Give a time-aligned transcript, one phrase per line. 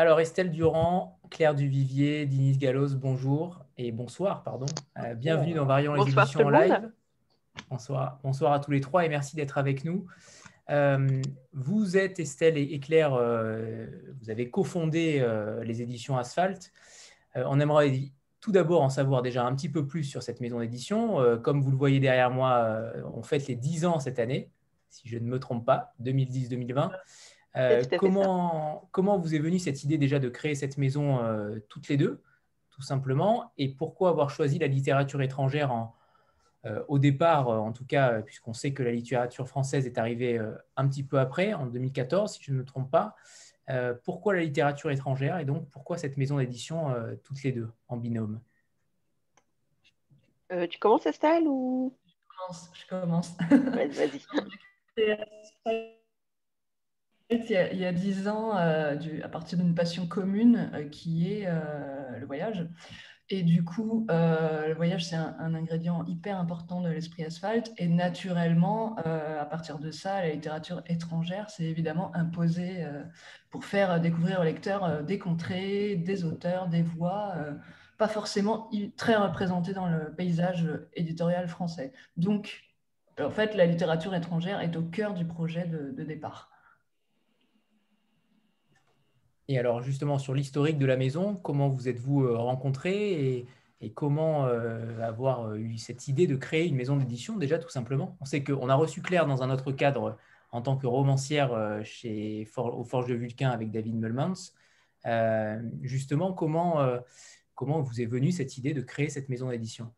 [0.00, 4.64] Alors Estelle Durand, Claire Duvivier, Dinis Gallos, bonjour et bonsoir, pardon.
[4.98, 6.90] Euh, bienvenue dans Variant les éditions en live.
[7.68, 10.06] Bonsoir, bonsoir à tous les trois et merci d'être avec nous.
[10.70, 11.20] Euh,
[11.52, 13.88] vous êtes Estelle et Claire, euh,
[14.22, 15.22] vous avez cofondé
[15.64, 16.72] les éditions Asphalt.
[17.34, 17.92] on aimerait
[18.40, 21.18] tout d'abord en savoir déjà un petit peu plus sur cette maison d'édition.
[21.42, 24.48] comme vous le voyez derrière moi, on fête les 10 ans cette année,
[24.88, 26.90] si je ne me trompe pas, 2010-2020.
[27.56, 31.88] Euh, comment, comment vous est venue cette idée déjà de créer cette maison euh, toutes
[31.88, 32.22] les deux,
[32.70, 35.96] tout simplement Et pourquoi avoir choisi la littérature étrangère en,
[36.66, 40.40] euh, au départ, en tout cas, puisqu'on sait que la littérature française est arrivée
[40.76, 43.16] un petit peu après, en 2014, si je ne me trompe pas
[44.04, 48.40] Pourquoi la littérature étrangère et donc pourquoi cette maison d'édition toutes les deux, en binôme?
[50.68, 51.96] Tu commences, Estelle ou...
[52.72, 53.36] Je commence.
[53.50, 54.20] Vas-y.
[57.30, 62.18] il y a dix ans, euh, à partir d'une passion commune euh, qui est euh,
[62.18, 62.66] le voyage.
[63.32, 67.72] Et du coup, le voyage, c'est un, ingrédient hyper important de l'esprit asphalte.
[67.78, 72.84] Et naturellement, à partir de ça, la littérature étrangère s'est évidemment imposée
[73.48, 77.36] pour faire découvrir aux lecteurs des contrées, des auteurs, des voix,
[77.98, 81.92] pas forcément très représentés dans le paysage éditorial français.
[82.16, 82.64] Donc,
[83.20, 86.49] en fait, la littérature étrangère est au cœur du projet de départ.
[89.50, 93.46] Et alors justement sur l'historique de la maison, comment vous êtes-vous euh, rencontrés
[93.80, 97.68] et, comment euh, avoir euh, eu cette idée de créer une maison d'édition déjà tout
[97.68, 98.16] simplement?
[98.20, 100.16] On sait qu'on a reçu Claire dans un autre cadre
[100.52, 104.52] en tant que romancière chez au Forge de Vulcain avec David Mulmans.
[105.82, 106.78] justement, comment,
[107.56, 109.90] comment vous est venue cette idée de créer cette maison d'édition?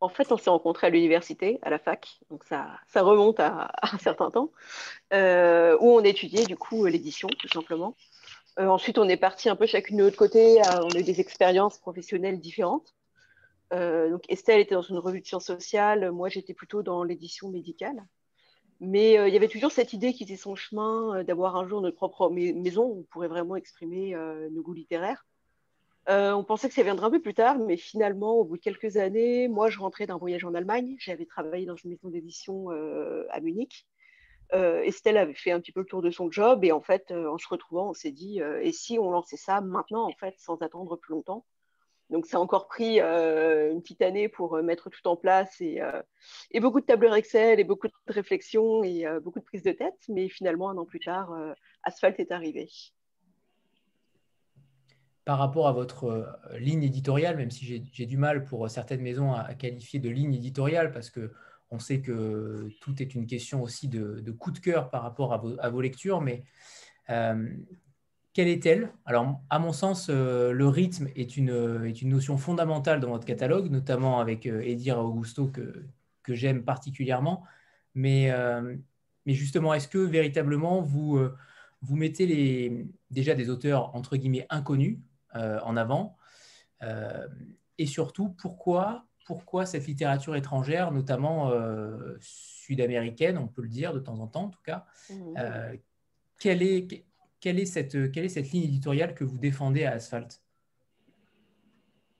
[0.00, 3.70] En fait, on s'est rencontrés à l'université, à la fac, donc ça, ça remonte à,
[3.82, 4.50] un certain temps,
[5.12, 5.16] où
[5.90, 7.94] on étudiait du coup l'édition, tout simplement.
[8.58, 10.60] Euh, ensuite, on est parti un peu chacune de notre côté.
[10.82, 12.94] on a eu des expériences professionnelles différentes.
[13.72, 17.50] Euh, donc Estelle était dans une revue de sciences sociales, moi j'étais plutôt dans l'édition
[17.50, 18.06] médicale.
[18.80, 21.80] Mais euh, il y avait toujours cette idée qui était son chemin d'avoir un jour
[21.80, 24.14] notre propre maison où on pourrait vraiment exprimer
[24.52, 25.26] nos goûts littéraires.
[26.08, 28.96] on pensait que ça viendrait un peu plus tard, mais finalement, au bout de quelques
[28.96, 30.96] années, moi je rentrais d'un voyage en Allemagne.
[30.98, 32.68] J'avais travaillé dans une maison d'édition
[33.30, 33.86] à Munich.
[34.54, 37.10] Euh, Estelle avait fait un petit peu le tour de son job et en fait,
[37.10, 40.12] euh, en se retrouvant, on s'est dit euh, et si on lançait ça maintenant, en
[40.12, 41.44] fait, sans attendre plus longtemps?
[42.10, 45.80] Donc, ça a encore pris une petite année pour mettre tout en place et,
[46.50, 49.96] et, beaucoup de tableurs Excel et beaucoup de réflexions et beaucoup de prises de tête.
[50.10, 51.34] Mais finalement, un an plus tard,
[51.82, 52.68] Asphalt est arrivé.
[55.24, 59.54] Par rapport à votre ligne éditoriale, même si j'ai du mal pour certaines maisons à
[59.54, 61.32] qualifier de ligne éditoriale, parce que
[61.74, 65.70] on sait que tout est une question aussi de, coup de cœur par rapport à
[65.70, 66.44] vos, lectures, mais
[67.10, 67.52] euh,
[68.32, 68.92] quelle est-elle?
[69.04, 73.26] Alors, à mon sens, euh, le rythme est une, est une, notion fondamentale dans votre
[73.26, 75.84] catalogue, notamment avec euh, Edir Augusto, que,
[76.22, 77.44] que j'aime particulièrement.
[77.96, 78.32] Mais,
[79.24, 81.16] mais justement, est-ce que véritablement vous,
[81.80, 84.98] vous mettez les, déjà des auteurs entre guillemets inconnus
[85.32, 86.16] en avant?
[87.78, 93.98] Et surtout, pourquoi pourquoi cette littérature étrangère, notamment euh, sud-américaine, on peut le dire de
[93.98, 95.14] temps en temps en tout cas, mmh.
[95.38, 95.76] euh,
[96.38, 97.04] quelle, est,
[97.40, 100.42] quelle, est cette, quelle est cette ligne éditoriale que vous défendez à Asphalt?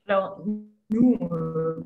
[0.07, 0.43] Alors,
[0.91, 1.85] nous, euh,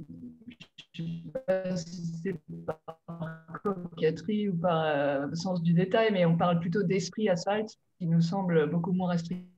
[0.93, 6.37] je ne sais pas si c'est par coquetterie ou par sens du détail, mais on
[6.37, 9.58] parle plutôt d'esprit Asphalt, qui nous semble beaucoup moins restrictif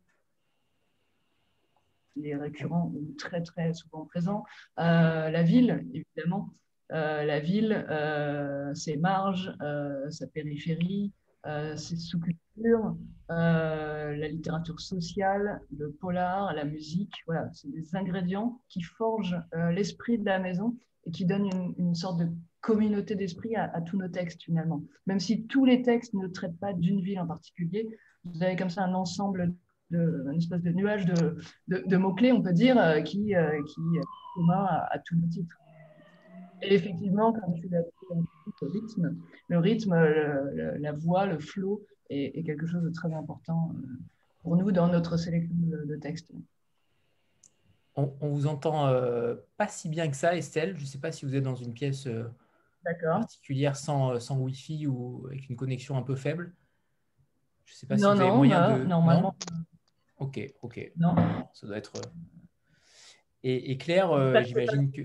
[2.23, 4.45] est récurrent ou très très souvent présent.
[4.79, 6.53] Euh, la ville, évidemment.
[6.93, 9.53] Euh, la ville, euh, ses marges,
[10.11, 11.13] sa périphérie,
[11.77, 12.97] ses sous-cultures,
[13.29, 17.15] la littérature sociale, le polar, la musique.
[17.27, 19.41] Voilà, c'est des ingrédients qui forgent
[19.71, 20.77] l'esprit de la maison
[21.07, 22.29] et qui donnent une, sorte de
[22.61, 24.83] communauté d'esprit à, à, tous nos textes finalement.
[25.07, 27.89] Même si tous les textes ne traitent pas d'une ville en particulier,
[28.25, 29.55] vous avez comme ça un ensemble
[29.91, 31.37] une espèce de nuage de,
[31.69, 34.05] de, mots-clés, on peut dire, euh, qui, euh, qui est
[34.35, 35.57] commun à, tous nos titres.
[36.63, 37.89] Et effectivement, comme tu l'as dit,
[38.61, 39.17] le rythme,
[39.49, 39.95] le rythme
[40.79, 43.87] la voix, le flow est, quelque chose de très important euh,
[44.43, 46.33] pour nous dans notre sélection de, textes.
[47.97, 48.93] On, on, vous entend
[49.57, 50.77] pas si bien que ça, Estelle.
[50.77, 52.09] Je ne sais pas si vous êtes dans une pièce
[52.83, 56.55] particulière sans, sans Wi-Fi ou avec une connexion un peu faible.
[57.71, 58.85] Je ne sais pas si vous avez moyen bah, de.
[58.85, 59.35] Normalement.
[60.21, 60.93] Ok, ok.
[60.97, 61.15] Non.
[61.53, 61.97] Ça doit être.
[61.97, 62.01] Euh,
[63.43, 65.03] et, Claire, euh, j'imagine que.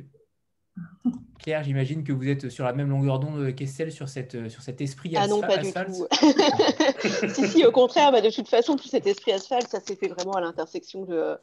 [1.39, 4.81] Claire, j'imagine que vous êtes sur la même longueur d'onde qu'Estelle sur, cette, sur cet
[4.81, 6.07] esprit ah non, pas Du tout.
[7.33, 10.09] si, si, au contraire, bah, de toute façon, tout cet esprit asphalte, ça s'est fait
[10.09, 11.37] vraiment à l'intersection de,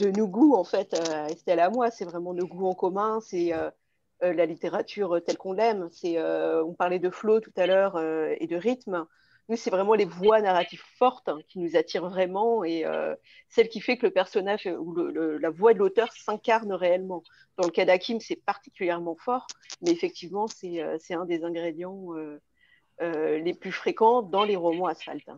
[0.00, 1.90] de nos goûts, en fait, euh, Estelle à moi.
[1.90, 3.70] C'est vraiment nos goûts en commun, c'est euh,
[4.22, 5.88] euh, la littérature telle qu'on l'aime.
[6.04, 9.06] on parlait de flow tout à l'heure et de rythme.
[9.48, 12.84] Nous, c'est vraiment les voix narratives fortes hein, qui nous attirent vraiment et
[13.48, 17.22] celle qui fait que le personnage ou la voix de l'auteur s'incarne réellement.
[17.56, 19.46] Dans le cas d'Akim, c'est particulièrement fort,
[19.82, 22.08] mais effectivement, c'est un des ingrédients
[23.00, 25.30] les plus fréquents dans les romans asphalte.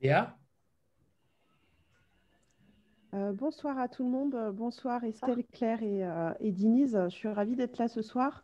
[0.00, 0.36] Léa?
[3.14, 4.36] Euh, bonsoir à tout le monde.
[4.54, 6.98] Bonsoir Estelle, Claire et, euh, Denise.
[7.04, 8.42] Je suis ravie d'être là ce soir.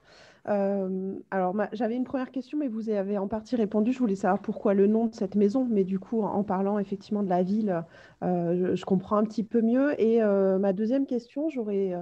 [0.49, 3.93] Euh, alors, j'avais une première question, mais vous avez en partie répondu.
[3.93, 7.25] Je voulais savoir pourquoi le nom de cette maison, mais du coup, en parlant effectivement
[7.25, 7.85] de la ville,
[8.23, 10.01] je, comprends un petit peu mieux.
[10.01, 11.95] Et ma deuxième question, j'aurais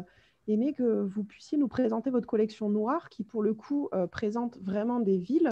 [0.47, 5.00] aimé que vous puissiez nous présenter votre collection noire, qui pour le coup présente vraiment
[5.00, 5.49] des villes.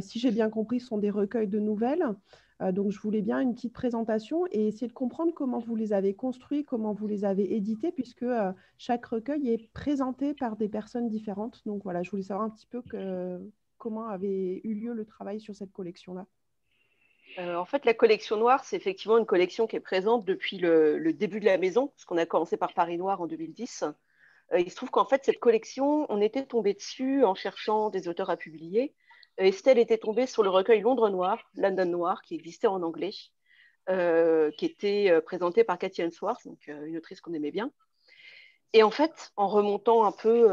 [0.00, 2.14] si j'ai bien compris, ce sont des recueils de nouvelles.
[2.60, 5.92] Euh, donc, je voulais bien une petite présentation et essayer de comprendre comment vous les
[5.92, 10.68] avez construits, comment vous les avez édités, puisque euh, chaque recueil est présenté par des
[10.68, 11.62] personnes différentes.
[11.64, 12.82] Donc, voilà, je voulais savoir un petit peu
[13.78, 16.26] comment avait eu lieu le travail sur cette collection-là.
[17.38, 21.12] Euh, en fait, la collection noire, c'est effectivement une collection qui est présente depuis le,
[21.12, 23.84] début de la maison, parce qu'on a commencé par Paris Noir en 2010.
[24.58, 28.28] il se trouve qu'en fait, cette collection, on était tombé dessus en cherchant des auteurs
[28.28, 28.92] à publier.
[29.40, 33.12] Euh, Estelle était tombée sur le recueil Londres Noir, London Noir, qui existait en anglais,
[33.88, 37.72] euh, qui était euh, présenté par Cathy Answorth, donc une autrice qu'on aimait bien.
[38.72, 40.46] Et en fait, en remontant un peu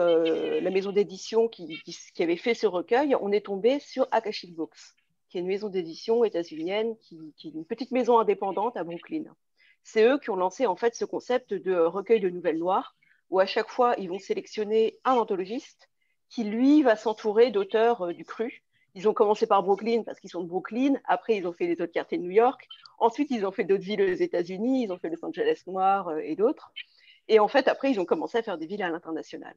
[0.60, 1.84] la maison d'édition qui,
[2.20, 4.96] avait fait ce recueil, on est tombé sur Akashic Books,
[5.30, 9.26] qui est une maison d'édition états-unienne, qui, qui, est une petite maison indépendante à Brooklyn.
[9.84, 12.96] C'est eux qui ont lancé en fait ce concept de recueil de nouvelles noires,
[13.30, 15.88] où à chaque fois, ils vont sélectionner un anthologiste
[16.28, 18.64] qui, lui, va s'entourer d'auteurs du cru
[18.98, 20.96] ils ont commencé par Brooklyn parce qu'ils sont de Brooklyn.
[21.06, 22.68] Après, ils ont fait des autres quartiers de New York.
[22.98, 24.86] Ensuite, ils ont fait d'autres villes aux États-Unis.
[24.86, 26.72] Ils ont fait Los Angeles Noir euh, et d'autres.
[27.28, 29.56] Et en fait, après, ils ont commencé à faire des villes à l'international.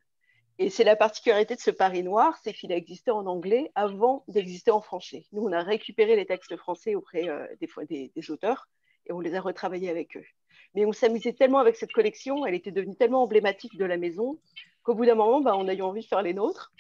[0.59, 4.25] Et c'est la particularité de ce Paris noir, c'est qu'il a existé en anglais avant
[4.29, 5.25] d'exister en français.
[5.33, 8.69] Nous, on a récupéré les textes français auprès euh, des, fois des, auteurs
[9.07, 10.27] et on les a retravaillés avec eux.
[10.75, 14.39] Mais on s'amusait tellement avec cette collection, elle était devenue tellement emblématique de la maison
[14.83, 16.73] qu'au bout d'un moment, bah, on a eu envie de faire les nôtres.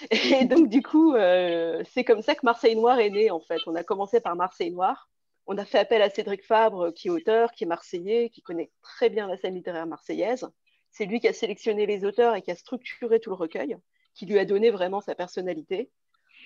[0.10, 3.60] Et donc, du coup, euh, c'est comme ça que Marseille Noir est né, en fait.
[3.66, 5.08] On a commencé par Marseille Noir.
[5.46, 8.70] On a fait appel à Cédric Fabre, qui est auteur, qui est marseillais, qui connaît
[8.82, 10.48] très bien la scène littéraire marseillaise.
[10.90, 13.76] C'est lui qui a sélectionné les auteurs et qui a structuré tout le recueil,
[14.14, 15.90] qui lui a donné vraiment sa personnalité.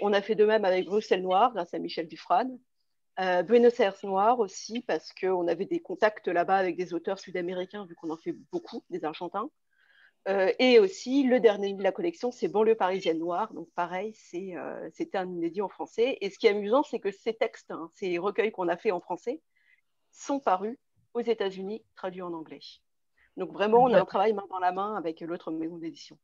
[0.01, 2.59] On a fait de même avec Bruxelles Noir, grâce à Michel Dufrane.
[3.21, 7.87] Euh, Buenos Aires Noir aussi, parce qu'on avait des contacts là-bas avec des auteurs sud-américains,
[7.87, 9.51] vu qu'on en fait beaucoup, des Argentins.
[10.28, 13.52] Euh, et aussi, le dernier de la collection, c'est Banlieue parisienne noire.
[13.55, 16.19] Donc, pareil, euh, c'était un inédit en français.
[16.20, 18.90] Et ce qui est amusant, c'est que ces textes, hein, ces recueils qu'on a fait
[18.90, 19.40] en français,
[20.12, 20.78] sont parus
[21.14, 22.61] aux États-Unis, traduits en anglais.
[23.37, 26.19] Donc, vraiment, on a un travail main dans la main avec l'autre maison d'édition.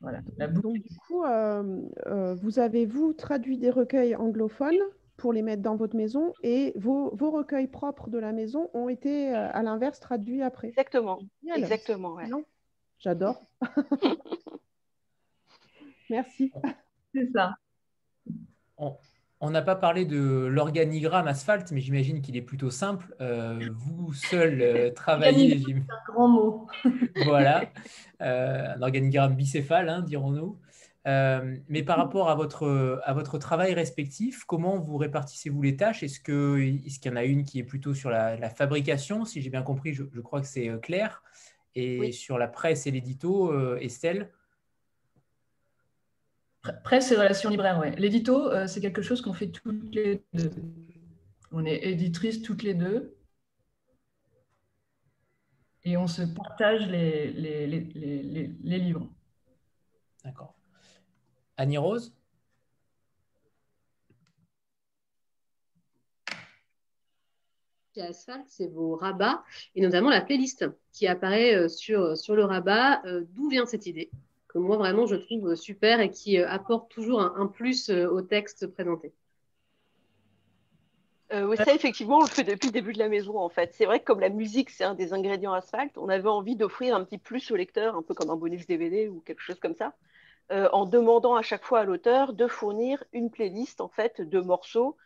[0.00, 0.20] Voilà.
[0.38, 4.80] Donc, du coup, euh, vous avez, vous, traduit des recueils anglophones
[5.16, 8.88] pour les mettre dans votre maison et vos, vos recueils propres de la maison ont
[8.88, 10.68] été, à l'inverse, traduits après.
[10.68, 11.20] Exactement.
[11.56, 12.16] Exactement,
[13.04, 13.46] J'adore.
[16.08, 16.50] Merci.
[17.14, 17.54] C'est ça.
[18.78, 23.14] On n'a pas parlé de l'organigramme asphalte, mais j'imagine qu'il est plutôt simple.
[23.20, 25.62] Euh, vous seul euh, travaillez.
[25.62, 26.66] C'est un grand mot.
[27.26, 27.66] voilà,
[28.22, 30.58] euh, un organigramme bicéphale, hein, dirons-nous.
[31.04, 36.02] mais par rapport à votre, à votre travail respectif, comment vous répartissez-vous les tâches?
[36.02, 39.26] Est-ce qu'il est y en a une qui est plutôt sur la, fabrication?
[39.26, 41.22] Si j'ai bien compris, je, je crois que c'est clair.
[41.74, 44.30] Et sur la presse et l'édito, euh, Estelle
[46.82, 47.94] Presse et relations libraires, oui.
[47.96, 50.50] L'édito, euh, c'est quelque chose qu'on fait toutes les deux.
[51.52, 53.16] On est éditrices toutes les deux.
[55.82, 59.06] Et on se partage les, les, les, les livres.
[60.24, 60.54] D'accord.
[61.58, 62.14] Annie Rose
[68.00, 69.42] Asphalt, c'est vos rabats
[69.74, 73.04] et notamment la playlist qui apparaît euh, sur, sur le rabat.
[73.04, 74.10] Euh, d'où vient cette idée
[74.48, 78.66] que moi vraiment je trouve super et qui euh, apporte toujours un, plus au texte
[78.66, 79.12] présenté?
[81.32, 83.74] Oui, ça, effectivement, on le fait depuis le début de la maison, en fait.
[83.74, 86.94] C'est vrai que comme la musique, c'est un des ingrédients asphalte, on avait envie d'offrir
[86.94, 89.74] un petit plus au lecteur, un peu comme un bonus DVD ou quelque chose comme
[89.74, 89.94] ça,
[90.50, 94.96] en demandant à chaque fois à l'auteur de fournir une playlist, en fait, de morceaux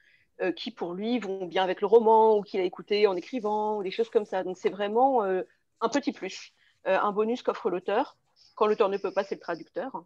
[0.40, 3.78] euh, qui pour lui vont bien avec le roman ou qu'il a écouté en écrivant
[3.78, 4.44] ou des choses comme ça.
[4.44, 5.42] Donc c'est vraiment euh,
[5.80, 6.52] un petit plus,
[6.86, 8.16] euh, un bonus qu'offre l'auteur.
[8.54, 10.04] Quand l'auteur ne peut pas, c'est le traducteur.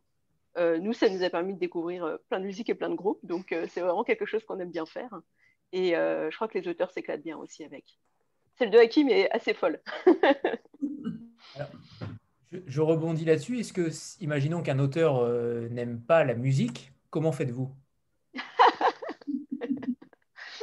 [0.56, 3.20] nous, ça nous a permis de découvrir plein de musiques et plein de groupes.
[3.22, 5.20] Donc, c'est vraiment quelque chose qu'on aime bien faire.
[5.72, 7.98] Et je crois que les auteurs s'éclatent bien aussi avec.
[8.58, 9.80] Celle de Hakim est assez folle.
[12.52, 13.58] je, rebondis là-dessus.
[13.58, 13.88] Est-ce que,
[14.22, 15.26] imaginons qu'un auteur
[15.70, 17.74] n'aime pas la musique, comment faites-vous?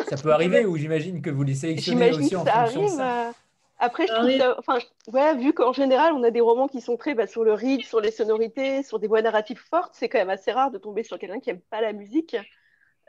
[0.10, 3.28] Ça peut arriver ou j'imagine que vous les sélectionnez aussi en fonction de ça.
[3.28, 3.32] Euh,
[3.80, 6.98] après, je trouve ça, enfin, ouais, vu qu'en général, on a des romans qui sont
[6.98, 10.18] très bah, sur le rythme, sur les sonorités, sur des voix narratives fortes, c'est quand
[10.18, 12.36] même assez rare de tomber sur quelqu'un qui n'aime pas la musique.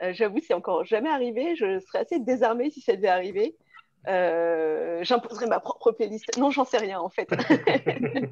[0.01, 1.55] Euh, J'avoue, c'est encore jamais arrivé.
[1.57, 3.57] Je serais assez désarmée si ça devait arriver.
[4.07, 6.37] Euh, J'imposerais ma propre playlist.
[6.37, 7.29] Non, j'en sais rien en fait.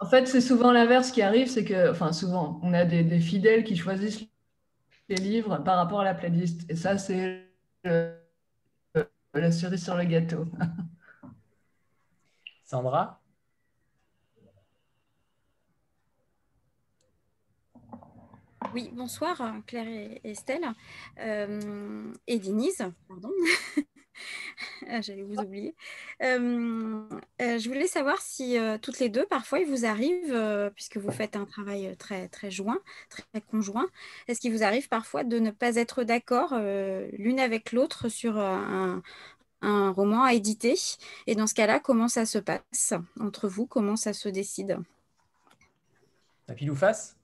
[0.00, 3.20] en fait, c'est souvent l'inverse qui arrive, c'est que, enfin, souvent, on a des, des
[3.20, 4.26] fidèles qui choisissent
[5.16, 6.70] livres par rapport à la playlist.
[6.70, 7.46] Et ça, c'est
[7.84, 10.46] la cerise sur le gâteau.
[12.64, 13.20] Sandra?
[18.72, 19.36] Oui, bonsoir
[19.66, 20.68] Claire et Estelle.
[21.18, 23.30] Euh, et Denise, pardon.
[24.88, 25.74] Ah, j'allais vous oublier.
[26.22, 27.02] Euh,
[27.42, 31.10] euh, je voulais savoir si euh, toutes les deux, parfois, il vous arrive, puisque vous
[31.10, 33.88] faites un travail très, très joint, très conjoint,
[34.28, 39.02] est-ce qu'il vous arrive parfois de ne pas être d'accord l'une avec l'autre sur un,
[39.62, 40.74] roman à éditer?
[41.26, 43.66] Et dans ce cas-là, comment ça se passe entre vous?
[43.66, 44.78] Comment ça se décide?
[46.48, 47.16] À pile ou face?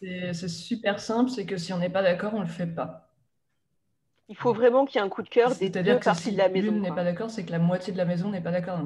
[0.00, 3.11] C'est super simple, c'est que si on n'est pas d'accord, on ne le fait pas.
[4.28, 6.48] Il faut vraiment qu'il y ait un coup de cœur des deux parties de la
[6.48, 6.72] maison.
[6.72, 8.80] n'est pas d'accord, c'est que la moitié de la maison n'est pas d'accord.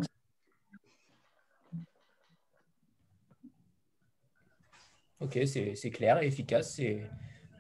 [5.21, 6.75] Ok, c'est clair et efficace.
[6.75, 7.03] C'est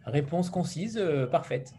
[0.04, 1.72] réponse concise, euh, parfaite.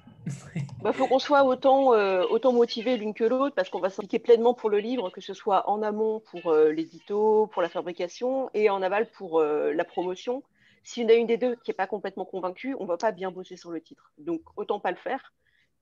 [0.56, 3.90] Il bah, faut qu'on soit autant, euh, autant motivé l'une que l'autre parce qu'on va
[3.90, 7.70] s'impliquer pleinement pour le livre, que ce soit en amont pour euh, l'édito, pour la
[7.70, 10.44] fabrication et en aval pour la promotion.
[10.84, 13.12] Si y a une des deux qui n'est pas complètement convaincue, on ne va pas
[13.12, 14.12] bien bosser sur le titre.
[14.18, 15.34] Donc autant pas le faire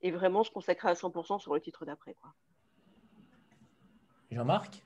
[0.06, 2.16] et vraiment se consacrer à 100% sur le titre d'après.
[4.30, 4.86] Jean-Marc?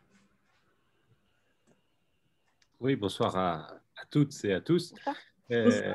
[2.80, 4.94] Oui, bonsoir à, toutes et à tous.
[5.52, 5.92] Euh,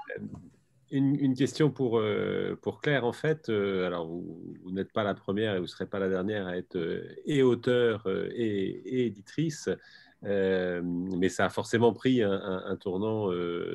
[0.91, 3.49] une, question pour, euh, pour Claire, en fait.
[3.49, 6.59] Euh, alors, vous, n'êtes pas la première et vous ne serez pas la dernière à
[6.59, 6.77] être
[7.25, 9.71] et auteur et, et, éditrice.
[10.25, 13.31] Mais ça a forcément pris un, tournant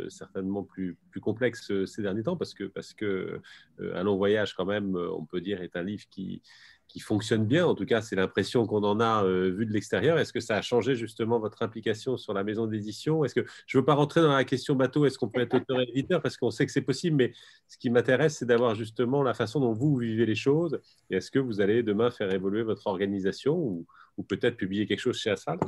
[0.09, 3.41] certainement plus, complexe ces derniers temps parce que, parce que
[3.79, 6.41] Un long voyage, quand même, on peut dire, est un livre qui,
[6.89, 7.65] qui fonctionne bien.
[7.67, 10.17] En tout cas, c'est l'impression qu'on en a euh, vu de l'extérieur.
[10.17, 13.23] Est-ce que ça a changé justement votre implication sur la maison d'édition?
[13.23, 15.53] Est-ce que je ne veux pas rentrer dans la question bateau Est-ce qu'on peut être
[15.53, 16.21] auteur et éditeur?
[16.21, 17.31] Parce qu'on sait que c'est possible, mais
[17.67, 20.79] ce qui m'intéresse, c'est d'avoir justement la façon dont vous vivez les choses.
[21.11, 23.85] Et est-ce que vous allez demain faire évoluer votre organisation ou,
[24.27, 25.61] peut-être publier quelque chose chez Asphalt?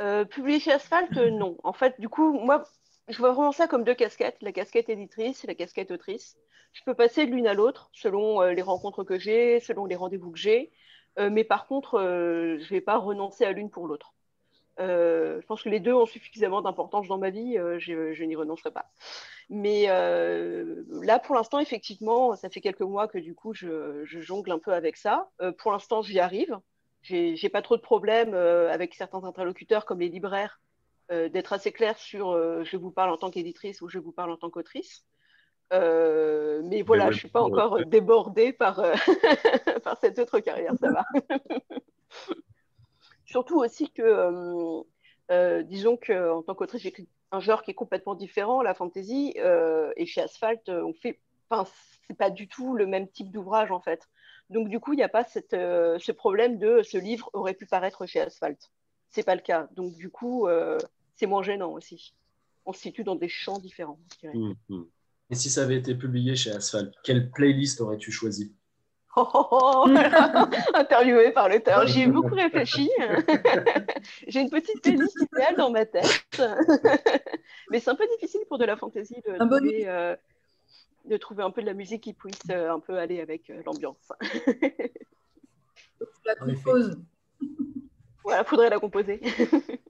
[0.00, 1.56] Euh, Publier Asphalt, euh, non.
[1.62, 2.64] En fait, du coup, moi,
[3.08, 6.36] je vois vraiment ça comme deux casquettes, la casquette éditrice et la casquette autrice.
[6.72, 9.94] Je peux passer de l'une à l'autre selon euh, les rencontres que j'ai, selon les
[9.94, 10.72] rendez-vous que j'ai,
[11.18, 14.14] euh, mais par contre, je ne vais pas renoncer à l'une pour l'autre.
[14.78, 18.90] je pense que les deux ont suffisamment d'importance dans ma vie, je, n'y renoncerai pas.
[19.48, 24.58] Mais là, pour l'instant, effectivement, ça fait quelques mois que du coup, je jongle un
[24.58, 25.30] peu avec ça.
[25.58, 26.58] pour l'instant, j'y arrive.
[27.04, 30.60] J'ai pas trop de problèmes avec certains interlocuteurs comme les libraires
[31.12, 34.10] euh, d'être assez clair sur euh, je vous parle en tant qu'éditrice ou je vous
[34.10, 35.04] parle en tant qu'autrice.
[35.74, 38.76] Euh, mais voilà, je ne suis pas encore débordée par,
[39.84, 41.04] par cette autre carrière, ça va.
[43.26, 44.82] Surtout aussi que,
[45.64, 49.34] disons qu'en tant qu'autrice, j'écris un genre qui est complètement différent, la fantasy,
[49.96, 51.20] et chez Asphalt, on fait,
[51.50, 51.70] enfin,
[52.06, 54.08] c'est pas du tout le même type d'ouvrage en fait.
[54.50, 57.66] Donc du coup, il n'y a pas cette, ce problème de ce livre aurait pu
[57.66, 58.70] paraître chez Asphalt.
[59.10, 59.68] C'est pas le cas.
[59.72, 60.46] Donc du coup,
[61.16, 62.14] c'est moins gênant aussi.
[62.66, 63.98] On se situe dans des champs différents.
[64.22, 64.88] Hum, hum.
[65.30, 68.54] Et si ça avait été publié chez Asphalt, quelle playlist aurais-tu choisi?
[69.16, 69.86] Oh,
[70.74, 71.86] Interviewé par l'auteur.
[71.86, 72.90] J'y ai beaucoup réfléchi.
[74.26, 76.42] J'ai une petite playlist idéale dans ma tête.
[77.70, 80.16] Mais c'est un peu difficile pour de la fantaisie de, trouver, euh,
[81.04, 83.62] de trouver un peu de la musique qui puisse euh, un peu aller avec euh,
[83.64, 84.12] l'ambiance.
[86.24, 86.98] la compose.
[88.22, 89.20] Voilà, faudrait la composer.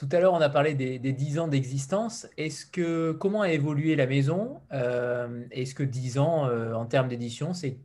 [0.00, 2.26] Tout à l'heure, on a parlé des, dix 10 ans d'existence.
[2.38, 7.08] Est-ce que comment a évolué la maison euh, Est-ce que 10 ans euh, en termes
[7.08, 7.78] d'édition, c'est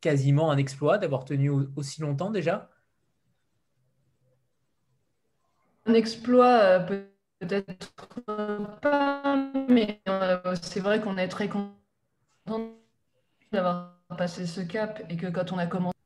[0.00, 2.68] quasiment un exploit d'avoir tenu aussi longtemps déjà?
[5.84, 7.04] Un exploit, euh,
[7.38, 7.92] peut-être
[8.80, 9.36] pas,
[9.68, 10.00] mais
[10.62, 11.74] c'est vrai qu'on est très content
[13.52, 15.96] d'avoir passé ce cap et que quand on a commencé.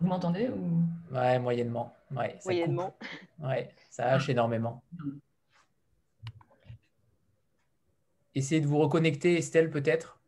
[0.00, 0.82] Vous m'entendez ou...
[1.14, 1.94] Ouais, moyennement.
[2.10, 2.96] Ouais, ça moyennement.
[3.38, 4.82] Ouais, ça hache énormément.
[8.34, 10.18] Essayez de vous reconnecter, Estelle, peut-être?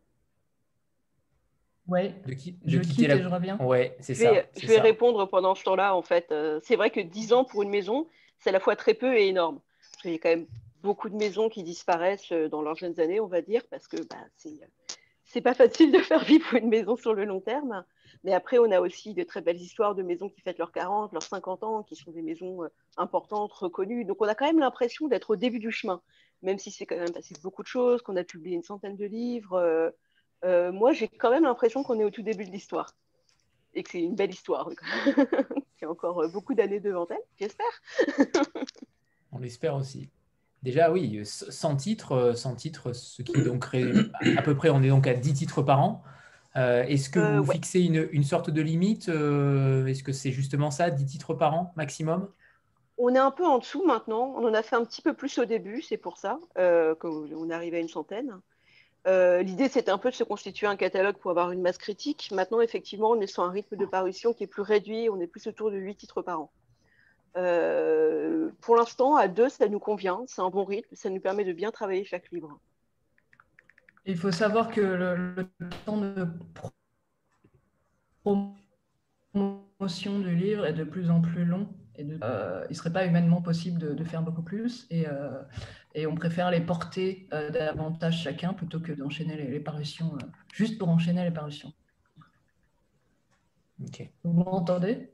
[1.86, 3.58] Oui, de qui, je quitte et je reviens.
[3.58, 4.32] Ouais, c'est ça.
[4.56, 6.30] je vais répondre pendant ce temps-là, en fait.
[6.30, 8.06] Euh, c'est vrai que 10 ans pour une maison,
[8.38, 9.60] c'est à la fois très peu et énorme.
[10.04, 10.46] Il y a quand même
[10.82, 13.96] beaucoup de maisons qui disparaissent euh, dans leurs jeunes années, on va dire, parce que
[13.96, 14.16] bah,
[15.24, 17.84] c'est pas facile de faire vivre une maison sur le long terme.
[18.22, 21.12] Mais après, on a aussi de très belles histoires de maisons qui fêtent leurs 40,
[21.12, 24.04] leurs 50 ans, qui sont des maisons euh, importantes, reconnues.
[24.04, 26.00] Donc, on a quand même l'impression d'être au début du chemin,
[26.42, 29.06] même si c'est quand même passé beaucoup de choses, qu'on a publié une centaine de
[29.06, 29.92] livres.
[30.44, 32.94] Euh, moi, j'ai quand même l'impression qu'on est au tout début de l'histoire
[33.74, 34.70] et que c'est une belle histoire,
[35.78, 37.82] qui a encore euh, beaucoup d'années devant elle, j'espère.
[39.34, 40.08] On l'espère aussi.
[40.62, 43.84] Déjà, oui, sans titre, sans titre, ce qui donc crée
[44.36, 46.02] à peu près, on est donc à 10 titres par an.
[46.56, 51.04] Euh, est-ce que vous fixez une, sorte de limite Est-ce que c'est justement ça, 10
[51.04, 52.28] titres par an maximum?
[52.96, 54.34] On est un peu en dessous maintenant.
[54.38, 57.54] On en a fait un petit peu plus au début, c'est pour ça qu'on est
[57.54, 58.40] arrivé à une centaine.
[59.06, 62.30] Euh, l'idée, c'était un peu de se constituer un catalogue pour avoir une masse critique.
[62.32, 65.10] Maintenant, effectivement, on est sur un rythme de parution qui est plus réduit.
[65.10, 66.50] On est plus autour de 8 titres par an.
[67.36, 70.22] Euh, pour l'instant, à deux, ça nous convient.
[70.26, 70.94] C'est un bon rythme.
[70.94, 72.58] Ça nous permet de bien travailler chaque livre.
[74.06, 75.48] Il faut savoir que le,
[75.86, 76.28] temps de
[79.32, 81.68] promotion du livre est de plus en plus long.
[81.96, 84.86] Et euh, il ne serait pas humainement possible de, faire beaucoup plus.
[84.90, 85.06] Et,
[85.94, 90.76] et on préfère les porter euh, davantage chacun plutôt que d'enchaîner les, parutions, euh, juste
[90.76, 91.72] pour enchaîner les parutions.
[94.24, 95.12] Vous m'entendez?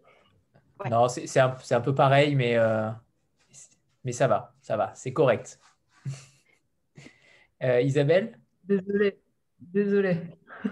[0.89, 2.91] Non, c'est un, un, peu pareil, mais, euh,
[4.05, 5.59] mais ça va, ça va, c'est correct.
[7.61, 8.39] Isabelle?
[8.65, 9.21] Désolée,
[9.61, 10.21] désolée.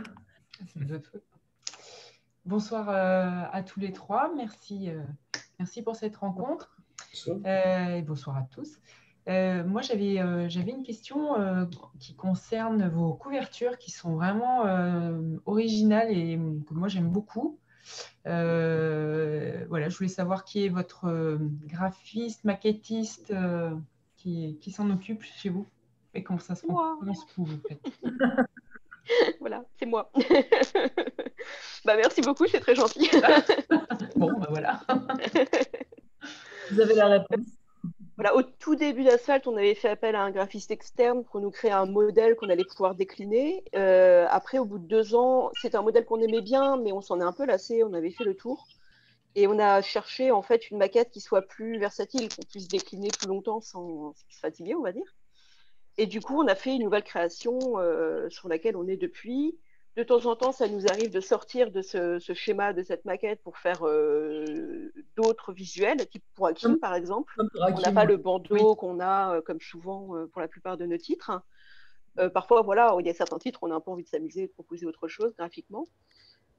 [2.44, 4.88] Bonsoir à tous les trois, merci,
[5.58, 6.78] merci pour cette rencontre.
[7.44, 8.80] et bonsoir à tous.
[9.28, 11.66] Euh, moi, j'avais euh, une question euh,
[12.00, 14.62] qui concerne vos couvertures qui sont vraiment
[15.44, 17.58] originales et que moi j'aime beaucoup.
[19.68, 23.32] Voilà, je voulais savoir qui est votre graphiste, maquettiste
[24.16, 25.66] qui, qui s'en occupe chez vous
[26.14, 27.58] et comment ça se passe pour vous
[29.40, 30.10] voilà, c'est moi.
[31.84, 33.08] bah, merci beaucoup, c'est très gentil.
[34.16, 34.80] bon, bah voilà.
[36.70, 37.46] vous avez la réponse
[38.34, 41.70] au tout début d'Asphalt, on avait fait appel à un graphiste externe pour nous créer
[41.70, 43.64] un modèle qu'on allait pouvoir décliner.
[43.76, 47.00] Euh, après, au bout de deux ans, c'est un modèle qu'on aimait bien, mais on
[47.00, 48.66] s'en est un peu lassé, on avait fait le tour.
[49.34, 53.08] Et on a cherché en fait une maquette qui soit plus versatile, qu'on puisse décliner
[53.08, 55.14] plus longtemps sans, se fatiguer, on va dire.
[55.96, 59.58] Et du coup, on a fait une nouvelle création euh, sur laquelle on est depuis
[59.96, 63.42] de temps en temps, ça nous arrive de sortir de ce, schéma, de cette maquette
[63.42, 67.34] pour faire euh, d'autres visuels, type pour Hakim par exemple.
[67.36, 70.98] on n'a pas le bandeau qu'on a euh, comme souvent pour la plupart de nos
[70.98, 71.42] titres.
[72.32, 74.52] parfois, voilà, il y a certains titres, on a un peu envie de s'amuser, de
[74.52, 75.84] proposer autre chose graphiquement.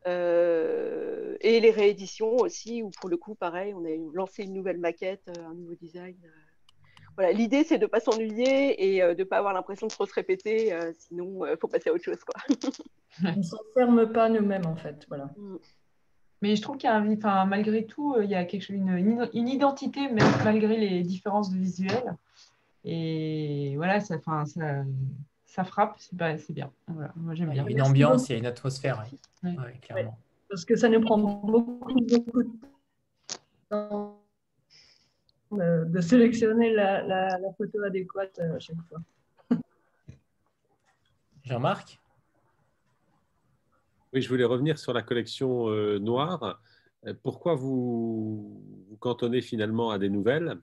[0.05, 5.29] Et les rééditions aussi, où pour le coup, pareil, on a lancé une nouvelle maquette,
[5.39, 6.15] un nouveau design
[7.27, 10.05] l'idée, c'est de ne pas s'ennuyer et euh, de ne pas avoir l'impression de trop
[10.05, 12.23] se répéter, euh, sinon il euh, faut passer à autre chose.
[12.23, 12.35] Quoi.
[13.23, 15.05] On ne s'enferme pas nous-mêmes, en fait.
[15.09, 15.25] Voilà.
[15.37, 15.57] Mm.
[16.41, 19.49] Mais je trouve qu'il y a, enfin, malgré tout, il y a quelque chose, une,
[19.49, 22.15] identité, même malgré les différences de visuel.
[22.85, 24.85] Et voilà, ça, enfin, ça,
[25.59, 26.71] ça frappe, c'est bien.
[26.87, 27.65] Voilà, moi, j'aime bien.
[27.67, 29.03] Il y a une ambiance, il y a une atmosphère,
[29.81, 30.17] clairement.
[30.49, 32.49] Parce que ça nous prend beaucoup, beaucoup de
[33.69, 34.23] temps
[35.51, 38.99] de, sélectionner la, photo adéquate euh, à chaque fois.
[41.43, 41.99] Jean-Marc?
[44.13, 46.61] Oui, je voulais revenir sur la collection euh, noire.
[47.05, 50.57] Euh, pourquoi vous vous cantonnez finalement à des nouvelles?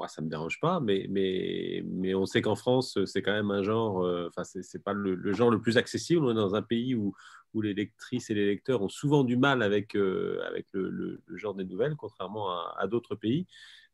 [0.00, 3.34] Moi, ça ne me dérange pas, mais, mais, mais on sait qu'en France, c'est quand
[3.34, 6.24] même un genre, enfin, c'est pas le, le, genre le plus accessible.
[6.24, 7.14] On est dans un pays où,
[7.54, 11.54] où les lectrices et les lecteurs ont souvent du mal avec, euh, avec le, genre
[11.54, 13.46] des nouvelles, contrairement à, d'autres pays.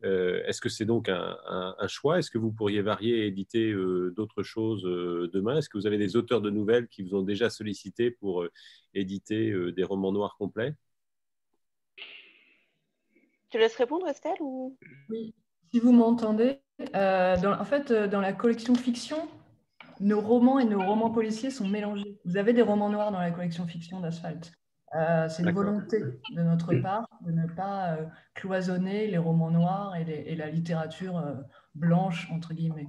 [0.05, 2.19] Euh, est-ce que c'est donc un, choix?
[2.19, 5.59] Est-ce que vous pourriez varier et éditer euh, d'autres choses demain?
[5.59, 8.47] Est-ce que vous avez des auteurs de nouvelles qui vous ont déjà sollicité pour
[8.95, 10.75] éditer des romans noirs complets?
[13.49, 14.77] Tu laisses répondre, Estelle ou...
[15.09, 15.33] Oui,
[15.77, 16.63] si vous m'entendez.
[16.95, 19.19] en fait, dans la collection fiction,
[20.01, 22.19] nos romans et nos romans policiers sont mélangés.
[22.25, 24.53] Vous avez des romans noirs dans la collection fiction d'Asphalt.
[24.95, 29.95] Euh, c'est une volonté de notre part de ne pas euh, cloisonner les romans noirs
[29.97, 31.35] et, la littérature euh,
[31.75, 32.89] blanche, entre guillemets.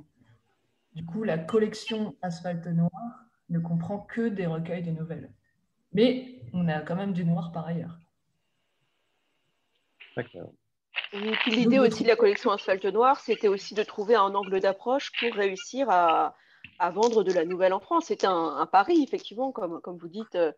[0.94, 5.30] Du coup, la collection Asphalte Noir ne comprend que des recueils de nouvelles.
[5.92, 8.00] Mais on a quand même du noir par ailleurs.
[11.14, 15.34] L'idée aussi de la collection Asphalte Noir, c'était aussi de trouver un angle d'approche pour
[15.34, 16.36] réussir à,
[16.92, 18.06] vendre de la nouvelle en France.
[18.08, 20.52] C'était un, pari, effectivement, comme, vous dites, euh,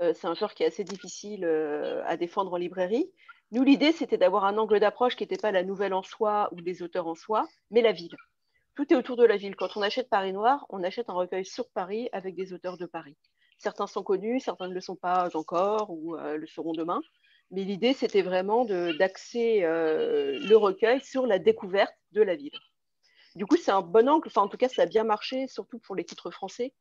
[0.00, 3.10] euh, c'est un genre qui est assez difficile euh, à défendre en librairie.
[3.52, 6.56] Nous, l'idée, c'était d'avoir un angle d'approche qui n'était pas la nouvelle en soi ou
[6.56, 8.16] les auteurs en soi, mais la ville.
[8.74, 9.54] Tout est autour de la ville.
[9.54, 12.86] Quand on achète Paris Noir, on achète un recueil sur Paris avec des auteurs de
[12.86, 13.16] Paris.
[13.58, 17.00] Certains sont connus, certains ne le sont pas encore ou le seront demain.
[17.52, 22.58] Mais l'idée, c'était vraiment d'axer euh, le recueil sur la découverte de la ville.
[23.36, 25.78] Du coup, c'est un bon angle, enfin en tout cas, ça a bien marché, surtout
[25.78, 26.72] pour les titres français.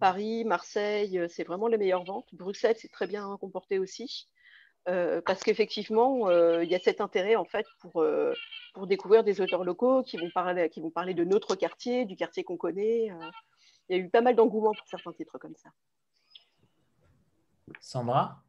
[0.00, 2.28] Paris, Marseille, euh, c'est vraiment les meilleures ventes.
[2.34, 4.28] Bruxelles, c'est très bien comporté aussi.
[4.88, 8.04] Euh, parce qu'effectivement, il y a cet intérêt en fait pour,
[8.74, 12.16] pour découvrir des auteurs locaux qui vont parler, qui vont parler de notre quartier, du
[12.16, 13.10] quartier qu'on connaît.
[13.88, 15.70] il y a eu pas mal d'engouement pour certains titres comme ça.
[17.80, 18.42] Sandra?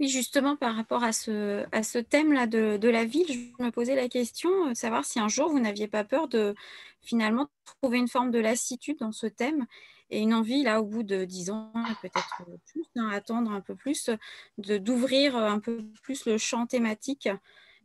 [0.00, 3.94] Oui, justement, par rapport à ce, à ce thème-là de, la ville, je me posais
[3.94, 6.54] la question, de euh, savoir si un jour vous n'aviez pas peur de
[7.02, 7.48] finalement
[7.82, 9.66] trouver une forme de lassitude dans ce thème
[10.08, 13.74] et une envie, là, au bout de dix ans, peut-être plus, hein, attendre un peu
[13.74, 14.08] plus,
[14.56, 17.28] d'ouvrir un peu plus le champ thématique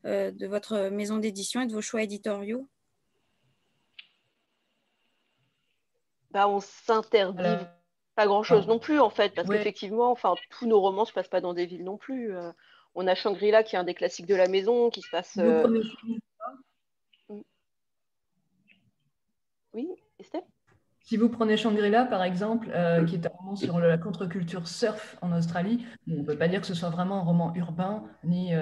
[0.05, 2.65] euh, de votre maison d'édition et de vos choix éditoriaux?
[6.31, 7.65] Bah, on s'interdit
[8.15, 11.27] pas grand-chose non plus, en fait, parce qu'effectivement, enfin, tous nos romans ne se passent
[11.27, 12.33] pas dans des villes non plus.
[12.33, 12.51] Euh.
[12.95, 15.37] on a Shangri-La, qui est un des classiques de la maison, qui se passe...
[15.37, 15.67] Euh,
[17.29, 17.41] mm.
[19.73, 20.43] Oui, Estelle?
[21.01, 25.17] Si vous prenez Shangri-La, par exemple, euh, qui est un roman sur la contre-culture surf
[25.21, 28.53] en Australie, on ne peut pas dire que ce soit vraiment un roman urbain, ni